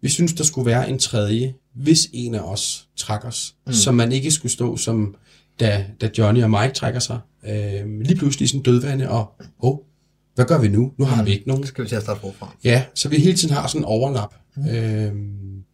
[0.00, 3.72] vi synes, der skulle være en tredje, hvis en af os trækker os, mm.
[3.72, 5.14] så man ikke skulle stå som,
[5.60, 9.78] da, da Johnny og Mike trækker sig, øhm, lige pludselig sådan dødvande, og oh,
[10.34, 10.92] hvad gør vi nu?
[10.98, 11.66] Nu har vi ikke nogen.
[11.66, 12.56] Skal vi til at starte forfra.
[12.64, 14.68] Ja, så vi hele tiden har sådan en overlap mm.
[14.68, 15.64] øhm,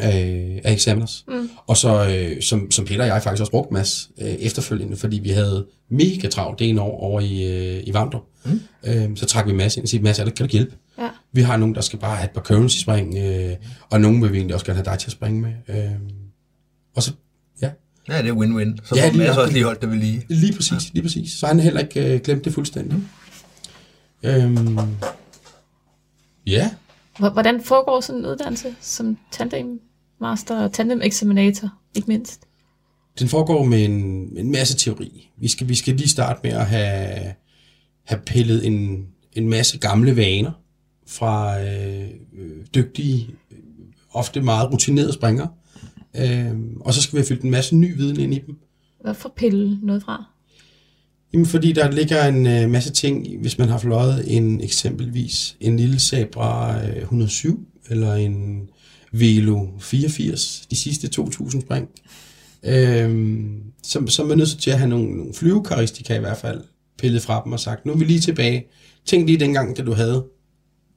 [0.00, 1.24] af, af examiners.
[1.28, 1.50] Mm.
[1.66, 5.18] Og så, øh, som, som Peter og jeg faktisk også brugte Mads øh, efterfølgende, fordi
[5.18, 7.44] vi havde mega travlt det ene år over i,
[7.76, 8.22] øh, i Vamdrup.
[8.44, 8.60] Mm.
[8.84, 10.76] Øhm, så trak vi Mads ind og sagde, Mads, er det, kan du hjælpe?
[10.98, 11.08] Ja.
[11.32, 13.56] Vi har nogen, der skal bare have et par currency-spring, øh,
[13.90, 15.52] og nogen vil vi egentlig også gerne have dig til at springe med.
[15.68, 15.90] Øh,
[16.96, 17.12] og så,
[17.62, 17.70] ja,
[18.08, 18.76] Ja, det er win-win.
[18.88, 20.22] Så Ja, ja, lige Mads også lige holdt det ved lige.
[20.28, 21.32] lige præcis, lige præcis.
[21.32, 22.98] Så har han heller ikke øh, glemt det fuldstændig.
[22.98, 23.04] Mm.
[24.28, 24.78] Øhm,
[26.46, 26.70] ja,
[27.18, 29.80] Hvordan foregår sådan en uddannelse som tandem
[30.20, 32.40] master og tandem examinator, ikke mindst?
[33.18, 33.92] Den foregår med en,
[34.36, 35.30] en masse teori.
[35.36, 37.34] Vi skal, vi skal lige starte med at have,
[38.04, 40.52] have pillet en, en masse gamle vaner
[41.06, 42.08] fra øh,
[42.38, 43.30] øh, dygtige,
[44.10, 45.48] ofte meget rutinerede springere.
[46.16, 48.56] Øh, og så skal vi have fyldt en masse ny viden ind i dem.
[49.00, 50.24] Hvorfor pille noget fra?
[51.32, 55.76] Jamen, fordi der ligger en øh, masse ting, hvis man har fløjet en eksempelvis en
[55.76, 58.68] lille Sabra øh, 107, eller en
[59.12, 61.88] Velo 84, de sidste 2000 spring,
[62.62, 63.40] øh,
[63.82, 66.60] så, så er man nødt til at have nogle, nogle flyvekaristika i hvert fald
[66.98, 68.66] pillet fra dem og sagt, nu er vi lige tilbage.
[69.06, 70.24] Tænk lige dengang, da du havde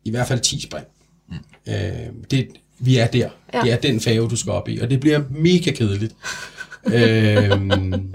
[0.06, 0.86] i hvert fald 10 spring.
[1.30, 1.36] Mm.
[1.68, 2.48] Øh, det,
[2.80, 3.30] vi er der.
[3.54, 3.62] Ja.
[3.62, 6.16] Det er den fave, du skal op i, og det bliver mega kedeligt.
[6.86, 8.14] øhm,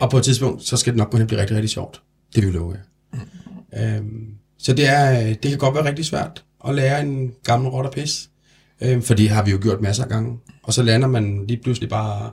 [0.00, 2.02] og på et tidspunkt, så skal det nok gå hen og blive rigtig, rigtig sjovt.
[2.34, 3.96] Det vil vi love jer.
[3.96, 4.26] Øhm,
[4.58, 7.92] så det, er, det kan godt være rigtig svært at lære en gammel rot og
[7.92, 8.28] pis.
[8.82, 10.38] Øhm, for det har vi jo gjort masser af gange.
[10.62, 12.30] Og så lander man lige pludselig bare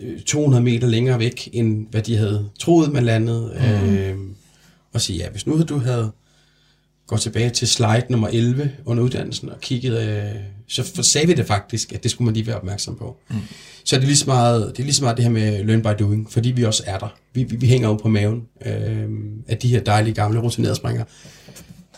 [0.00, 3.52] øh, 200 meter længere væk, end hvad de havde troet, man landede.
[3.60, 3.94] Mm.
[3.94, 4.34] Øhm,
[4.92, 6.12] og sige, ja, hvis nu du havde
[7.06, 11.46] gået tilbage til slide nummer 11 under uddannelsen og kigget, øh, så sagde vi det
[11.46, 13.16] faktisk, at det skulle man lige være opmærksom på.
[13.30, 13.36] Mm.
[13.84, 15.82] Så er det lige så meget det, er lige så meget det her med learn
[15.82, 17.08] by doing, fordi vi også er der.
[17.34, 19.08] Vi, vi, vi hænger jo på maven øh,
[19.48, 21.04] af de her dejlige gamle rutinerede springere.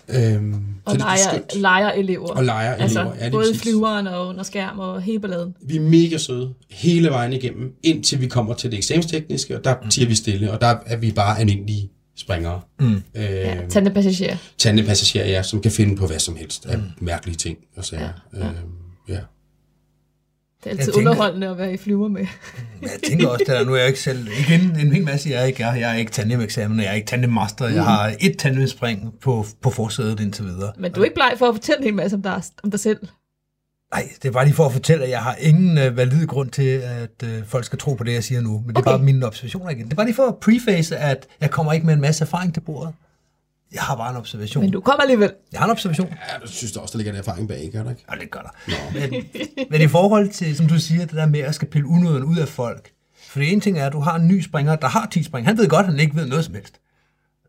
[0.09, 0.54] Øh,
[0.84, 2.26] Og er leger, leger elever.
[2.28, 3.62] Og leger altså, elever, ja, lige både præcis.
[3.62, 5.54] flyveren og under skærm og hele balladen.
[5.62, 9.74] Vi er mega søde hele vejen igennem, indtil vi kommer til det eksamenstekniske, og der
[9.82, 9.90] mm.
[9.90, 12.61] tiger vi stille, og der er vi bare almindelige springere.
[12.80, 12.94] Mm.
[12.94, 14.36] Øh, Ja, tandempassager.
[14.59, 18.02] tandepassagerer, ja, som kan finde på hvad som helst af mærkelige ting og sager.
[18.02, 18.44] Ja, Ja, ja.
[18.46, 18.50] ja.
[18.50, 18.57] Øh,
[19.09, 19.18] ja.
[20.70, 22.26] Det er altid tænker- underholdende at være i flyver med.
[22.80, 25.40] Men jeg tænker også, der, nu er jeg ikke selv, igen en hel masse, jeg
[25.42, 29.12] er ikke, jeg, jeg er ikke tandem-eksamen, jeg er ikke tandem-master, jeg har et tandemspring
[29.22, 30.72] på, på forsædet indtil videre.
[30.78, 32.80] Men du er ikke bleg for at fortælle en hel masse om dig, om dig
[32.80, 32.98] selv.
[33.94, 36.50] Nej, det er bare lige for at fortælle, at jeg har ingen uh, valid grund
[36.50, 38.50] til, at uh, folk skal tro på det, jeg siger nu.
[38.58, 38.90] Men det er Okay.
[38.90, 39.84] bare mine observationer igen.
[39.84, 42.54] Det er bare lige for at preface, at jeg kommer ikke med en masse erfaring
[42.54, 42.94] til bordet.
[43.77, 44.64] Jeg har bare en observation.
[44.64, 45.33] Men du kommer alligevel.
[45.53, 46.09] Jeg har en observation.
[46.09, 48.05] ja, du synes da også, der ligger en erfaring bag, gør der ikke?
[48.12, 48.51] Ja, det gør der.
[49.01, 49.24] Men,
[49.70, 52.37] men i forhold til, som du siger, det der med at skal pille unøden ud
[52.37, 52.91] af folk.
[53.29, 55.47] For det ene ting er, at du har en ny springer, der har 10 spring.
[55.47, 56.81] Han ved godt, at han ikke ved noget som helst.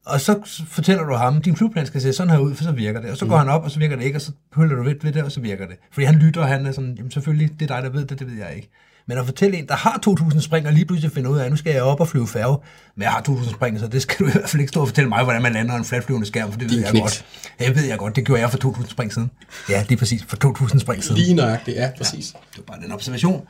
[0.06, 3.02] Og så fortæller du ham, din flyveplan skal se sådan her ud, for så virker
[3.02, 3.12] det.
[3.12, 4.96] Og så går han op, og så virker det ikke, og så pøller du ved,
[5.02, 5.76] ved det, og så virker det.
[5.92, 8.20] Fordi han lytter, og han er sådan, jamen selvfølgelig, det er dig, der ved det,
[8.20, 8.70] det ved jeg ikke.
[9.08, 11.52] Men at fortælle en, der har 2.000 spring, og lige pludselig finder ud af, at
[11.52, 12.58] nu skal jeg op og flyve færge,
[12.96, 14.88] men jeg har 2.000 spring, så det skal du i hvert fald ikke stå og
[14.88, 17.04] fortælle mig, hvordan man lander en flatflyvende skærm, for det ved Din jeg knægt.
[17.04, 17.26] godt.
[17.60, 19.32] Det ved jeg godt, det gjorde jeg for 2.000 spring siden.
[19.70, 21.22] Ja, lige præcis, for 2.000 spring siden.
[21.22, 22.28] Lige nøjagtigt, ja, præcis.
[22.28, 23.48] Det var bare den observation.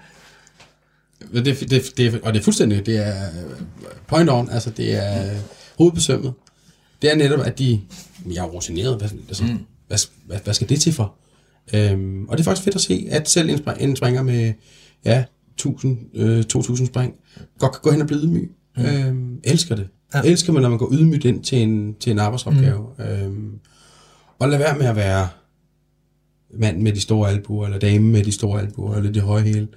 [1.33, 1.39] Ja.
[1.41, 3.13] Det, det, det, og det er fuldstændig, det er
[4.07, 5.35] point on, altså det er
[5.77, 6.33] hovedbesømmet,
[7.01, 7.81] det er netop, at de,
[8.25, 9.59] jeg er rutineret, hvad, altså, mm.
[9.87, 11.13] hvad, hvad, hvad skal det til for?
[11.73, 14.53] Øhm, og det er faktisk fedt at se, at selv en, spring, en springer med
[15.05, 15.23] ja,
[15.57, 17.13] 1000, øh, 2000 spring,
[17.59, 18.51] godt kan gå hen og blive ydmyg.
[18.77, 18.83] Mm.
[18.85, 19.87] Øhm, elsker det.
[20.13, 20.21] Ja.
[20.21, 22.85] Elsker man, når man går ydmygt ind til en, til en arbejdsopgave.
[22.97, 23.03] Mm.
[23.03, 23.59] Øhm,
[24.39, 25.27] og lad være med at være
[26.53, 29.67] mand med de store albuer, eller dame med de store albuer, eller de høje hæle.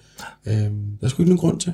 [0.46, 1.72] Øhm, der er sgu ikke nogen grund til.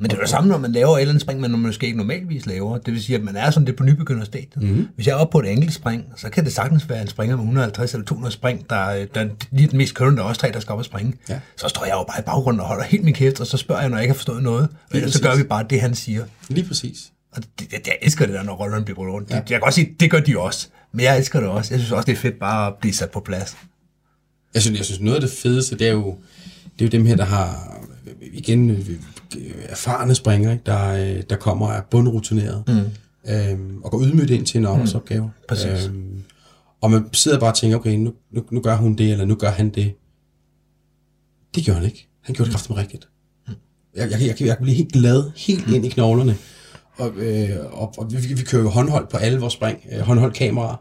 [0.00, 1.86] Men det er jo det samme, når man laver et eller andet spring, man måske
[1.86, 2.78] ikke normalvis laver.
[2.78, 4.56] Det vil sige, at man er sådan det på nybegynderstadiet.
[4.56, 4.88] Mm-hmm.
[4.94, 7.36] Hvis jeg er oppe på et enkelt spring, så kan det sagtens være en springer
[7.36, 10.60] med 150 eller 200 spring, der, der er lige den mest er også tre, der
[10.60, 11.12] skal op og springe.
[11.28, 11.40] Ja.
[11.56, 13.80] Så står jeg jo bare i baggrunden og holder helt min kæft, og så spørger
[13.80, 14.68] jeg, når jeg ikke har forstået noget.
[14.90, 16.24] Og så gør vi bare det, han siger.
[16.48, 17.12] Lige præcis.
[17.32, 19.30] Og det, det, jeg elsker det der, når rollerne bliver rundt.
[19.30, 19.34] Ja.
[19.34, 20.68] Jeg kan godt sige, det gør de også.
[20.92, 21.74] Men jeg elsker det også.
[21.74, 23.56] Jeg synes også, det er fedt bare at blive sat på plads.
[24.54, 26.16] Jeg synes, jeg synes noget af det fedeste, det er jo,
[26.78, 27.78] det er jo dem her, der har
[28.32, 28.86] igen
[29.62, 30.62] erfarne springer, ikke?
[30.66, 33.32] Der, der kommer af bundrutineret, mm.
[33.32, 35.22] øhm, og går ydmygt ind til en arbejdsopgave.
[35.22, 35.30] Mm.
[35.48, 35.86] Præcis.
[35.86, 36.22] Øhm,
[36.80, 39.34] og man sidder bare og tænker, okay, nu, nu, nu gør hun det, eller nu
[39.34, 39.94] gør han det.
[41.54, 42.08] Det gjorde han ikke.
[42.20, 43.08] Han gjorde det kraftigt rigtigt.
[43.48, 43.54] Mm.
[43.96, 45.74] Jeg, jeg, jeg, jeg, kan blive helt glad, helt mm.
[45.74, 46.36] ind i knoglerne.
[46.96, 50.34] Og, øh, og, og vi, vi kører jo håndhold på alle vores spring, øh, håndholdt
[50.34, 50.76] kameraer.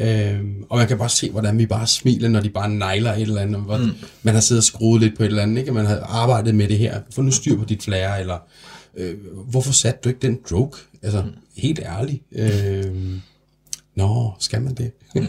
[0.00, 3.22] Øhm, og man kan bare se, hvordan vi bare smiler, når de bare nejler et
[3.22, 3.60] eller andet.
[3.60, 3.90] Hvor mm.
[4.22, 5.72] Man har siddet og skruet lidt på et eller andet, ikke?
[5.72, 7.00] man har arbejdet med det her.
[7.14, 8.38] Få nu styr på dit flære, eller
[8.96, 9.14] øh,
[9.50, 10.78] hvorfor satte du ikke den joke?
[11.02, 11.30] Altså, mm.
[11.56, 12.22] helt ærligt.
[12.32, 12.94] Øh,
[13.94, 14.90] nå, skal man det?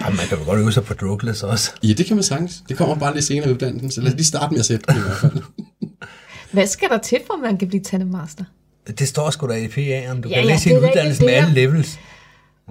[0.00, 1.70] Ej, man kan jo godt øve sig på drogeless også.
[1.82, 2.62] Ja, det kan man sagtens.
[2.68, 4.84] Det kommer bare lidt senere i uddannelsen, så lad os lige starte med at sætte
[4.88, 5.42] det i hvert fald.
[6.52, 8.44] Hvad skal der til, for at man kan blive tandemaster?
[8.98, 10.20] Det står sgu da i PA'eren.
[10.20, 11.98] Du ja, kan ja, læse en uddannelse med alle levels.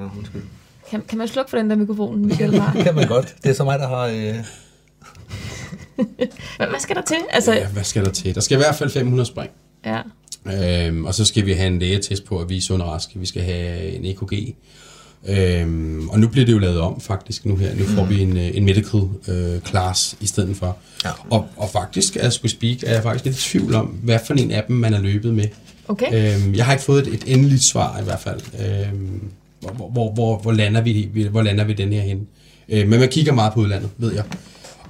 [0.02, 0.42] Ja, undskyld.
[0.90, 2.84] Kan, kan man slukke for den der mikrofon, Michael har?
[2.84, 3.36] kan man godt.
[3.44, 4.06] Det er så mig, der har...
[4.06, 4.36] Øh...
[6.70, 7.18] hvad skal der til?
[7.30, 7.54] Altså...
[7.54, 8.36] Ja, hvad skal der til?
[8.36, 9.52] Der skal i hvert fald 500 spring.
[9.86, 10.02] Ja.
[10.46, 13.20] Øhm, og så skal vi have en lægetest på, at vi er sunde og raske.
[13.20, 14.56] Vi skal have en EKG.
[15.28, 17.76] Øhm, og nu bliver det jo lavet om faktisk nu her.
[17.76, 20.78] Nu får vi en, øh, en medical øh, class i stedet for.
[21.06, 21.10] Ja.
[21.30, 24.34] Og, og faktisk, as we speak, er jeg faktisk lidt i tvivl om, hvad for
[24.34, 25.46] en af dem man er løbet med.
[25.88, 26.36] Okay.
[26.36, 28.42] Øhm, jeg har ikke fået et, et endeligt svar i hvert fald.
[28.60, 29.32] Øhm,
[29.62, 32.28] hvor, hvor, hvor, hvor, lander vi, hvor lander vi den her hen?
[32.70, 34.24] Øh, men man kigger meget på udlandet, ved jeg,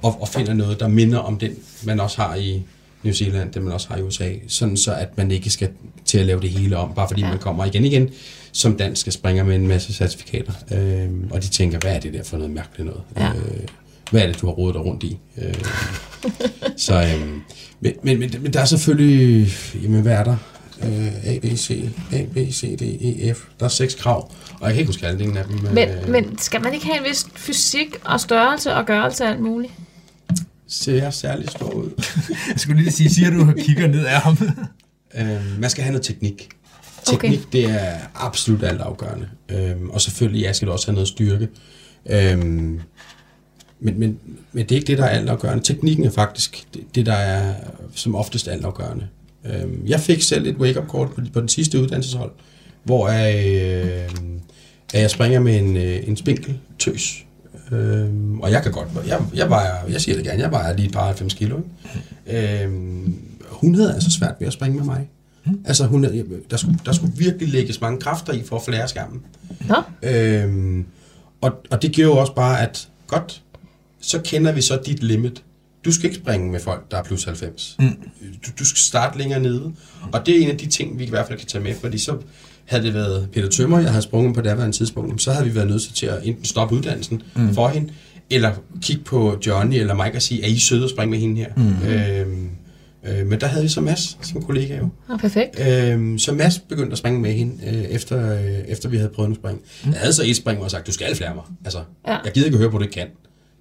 [0.02, 2.62] og, og finder noget, der minder om den, man også har i
[3.02, 5.68] New Zealand, det man også har i USA, sådan så at man ikke skal
[6.04, 7.28] til at lave det hele om, bare fordi ja.
[7.28, 8.10] man kommer igen igen
[8.52, 10.52] som dansk og springer med en masse certifikater.
[10.72, 13.02] Øh, og de tænker, hvad er det der for noget mærkeligt noget?
[13.16, 13.28] Ja.
[13.28, 13.60] Øh,
[14.10, 15.18] hvad er det, du har rodet dig rundt i?
[15.38, 15.54] Øh,
[16.86, 17.28] så, øh,
[17.80, 19.48] men, men, men, men der er selvfølgelig,
[19.82, 20.36] jamen hvad er der?
[20.86, 23.44] Øh, A, B, C, A, B, C, D, E, F.
[23.60, 25.58] Der er seks krav, og jeg kan ikke huske alle af dem.
[25.74, 29.30] Men, øh, men skal man ikke have en vis fysik og størrelse og gørelse af
[29.30, 29.72] alt muligt?
[30.66, 31.90] Ser jeg særlig stor ud?
[32.52, 34.38] jeg skulle lige sige, siger du kigger ned af ham?
[35.18, 36.48] øh, man skal have noget teknik.
[37.04, 37.48] Teknik, okay.
[37.52, 39.28] det er absolut altafgørende.
[39.48, 41.48] Øhm, og selvfølgelig, ja, skal du også have noget styrke.
[42.10, 42.80] Øhm,
[43.80, 44.18] men, men,
[44.52, 45.64] men det er ikke det, der er altafgørende.
[45.64, 47.54] Teknikken er faktisk det, det der er
[47.94, 49.08] som oftest altafgørende.
[49.44, 52.30] Øh, jeg fik selv et wake-up call på, på den sidste uddannelseshold,
[52.84, 53.46] hvor jeg,
[54.94, 57.24] øh, jeg springer med en, øh, en spinkel tøs.
[57.72, 58.08] Øh,
[58.40, 60.92] og jeg kan godt, jeg, jeg, vejer, jeg siger det gerne, jeg vejer lige et
[60.92, 61.58] par 90 kilo.
[62.26, 62.64] Ikke?
[62.64, 62.70] Øh,
[63.50, 65.08] hun havde altså svært ved at springe med mig.
[65.44, 65.64] Mm.
[65.64, 66.02] Altså, hun,
[66.50, 69.22] der, skulle, der skulle virkelig lægges mange kræfter i for at flære skærmen.
[69.68, 70.42] Ja.
[70.42, 70.84] Øh,
[71.40, 73.42] og, og det gjorde også bare, at godt,
[74.00, 75.42] så kender vi så dit limit
[75.84, 77.76] du skal ikke springe med folk, der er plus 90.
[77.78, 77.86] Mm.
[78.46, 79.72] Du, du skal starte længere nede.
[80.12, 81.98] Og det er en af de ting, vi i hvert fald kan tage med, fordi
[81.98, 82.16] så
[82.64, 85.54] havde det været Peter Tømmer, jeg havde sprunget på det her tidspunkt, så havde vi
[85.54, 87.54] været nødt til at enten stoppe uddannelsen mm.
[87.54, 87.92] for hende,
[88.30, 88.52] eller
[88.82, 91.48] kigge på Johnny eller Mike og sige, er I søde at springe med hende her?
[91.56, 91.88] Mm.
[91.88, 92.48] Øhm,
[93.04, 94.88] øh, men der havde vi så Mads som kollega jo.
[95.10, 95.60] Ja, perfekt.
[95.68, 99.28] Øhm, så Mads begyndte at springe med hende, øh, efter, øh, efter vi havde prøvet
[99.28, 99.60] en spring.
[99.84, 99.90] Mm.
[99.90, 101.44] Jeg havde så et spring, hvor jeg sagde, du skal flære mig.
[101.64, 102.16] Altså, ja.
[102.24, 103.08] jeg gider ikke at høre på, at du ikke kan.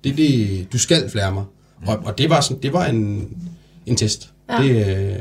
[0.03, 1.43] Det, det, du skal flære mig.
[1.87, 3.29] Og, og det var sådan, det var en,
[3.85, 4.29] en test.
[4.49, 4.63] Ja.
[4.63, 5.19] Det, øh,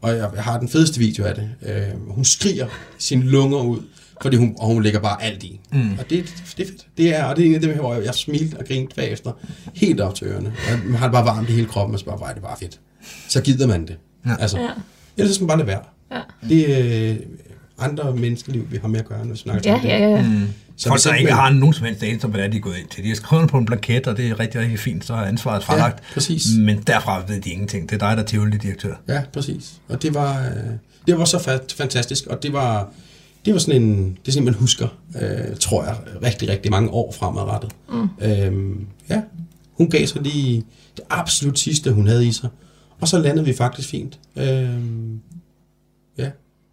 [0.00, 1.50] og jeg, jeg har den fedeste video af det.
[1.62, 2.66] Øh, hun skriger
[2.98, 3.78] sine lunger ud,
[4.22, 5.60] fordi hun, og hun lægger bare alt i.
[5.72, 5.92] Mm.
[5.92, 6.86] Og det, det er fedt.
[6.96, 8.96] Det er, og det er en af dem her, hvor jeg, jeg smilte og grinte
[8.96, 9.32] bagefter,
[9.74, 10.48] helt op til ørerne.
[10.72, 12.80] Og man har det bare varmt i hele kroppen, og så bare, det bare fedt.
[13.28, 13.96] Så gider man det.
[14.26, 14.36] Ja.
[14.40, 14.68] Altså, ja.
[15.16, 15.82] Ellers skal man bare lade være.
[16.12, 16.20] Ja.
[16.48, 16.66] Det
[17.10, 17.16] øh,
[17.78, 19.88] andre menneskeliv, vi har med at gøre, når vi snakker ja, om det.
[19.88, 20.22] Ja, ja, ja.
[20.22, 20.48] Mm.
[20.76, 22.88] Så Folk, der ikke har nogen som helst anelse om, hvordan de er gået ind
[22.88, 23.04] til.
[23.04, 25.64] De har skrevet på en blanket, og det er rigtig, rigtig fint, så er ansvaret
[25.64, 25.98] fralagt.
[25.98, 26.46] Ja, præcis.
[26.58, 27.90] Men derfra ved de ingenting.
[27.90, 28.94] Det er dig, der er tivoli direktør.
[29.08, 29.72] Ja, præcis.
[29.88, 30.72] Og det var, øh,
[31.06, 32.90] det var så fantastisk, og det var,
[33.44, 34.88] det var sådan en, det er sådan, man husker,
[35.20, 37.72] øh, tror jeg, rigtig, rigtig mange år fremadrettet.
[37.92, 38.08] Mm.
[38.22, 39.20] Øhm, ja,
[39.72, 40.64] hun gav sig lige
[40.96, 42.48] det absolut sidste, hun havde i sig.
[43.00, 44.18] Og så landede vi faktisk fint.
[44.36, 45.20] Øhm.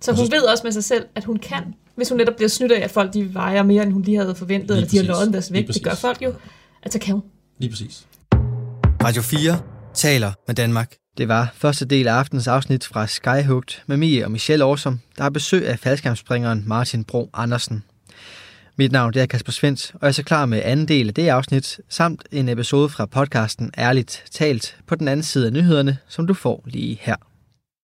[0.06, 1.64] Så hun ved også med sig selv, at hun kan.
[1.96, 4.36] Hvis hun netop bliver snydt af, at folk de vejer mere, end hun lige havde
[4.36, 6.34] forventet, Lige eller de har løjet deres vægt, det gør folk jo,
[6.84, 7.24] at så kan hun.
[7.58, 8.08] Lige præcis.
[9.04, 9.60] Radio 4
[9.94, 10.96] taler med Danmark.
[11.18, 15.24] Det var første del af aftens afsnit fra Skyhugt med Mie og Michelle Årsom, der
[15.24, 17.84] har besøg af faldskærmsspringeren Martin Bro Andersen.
[18.76, 21.14] Mit navn det er Kasper Svens, og jeg er så klar med anden del af
[21.14, 25.98] det afsnit, samt en episode fra podcasten Ærligt Talt på den anden side af nyhederne,
[26.08, 27.16] som du får lige her.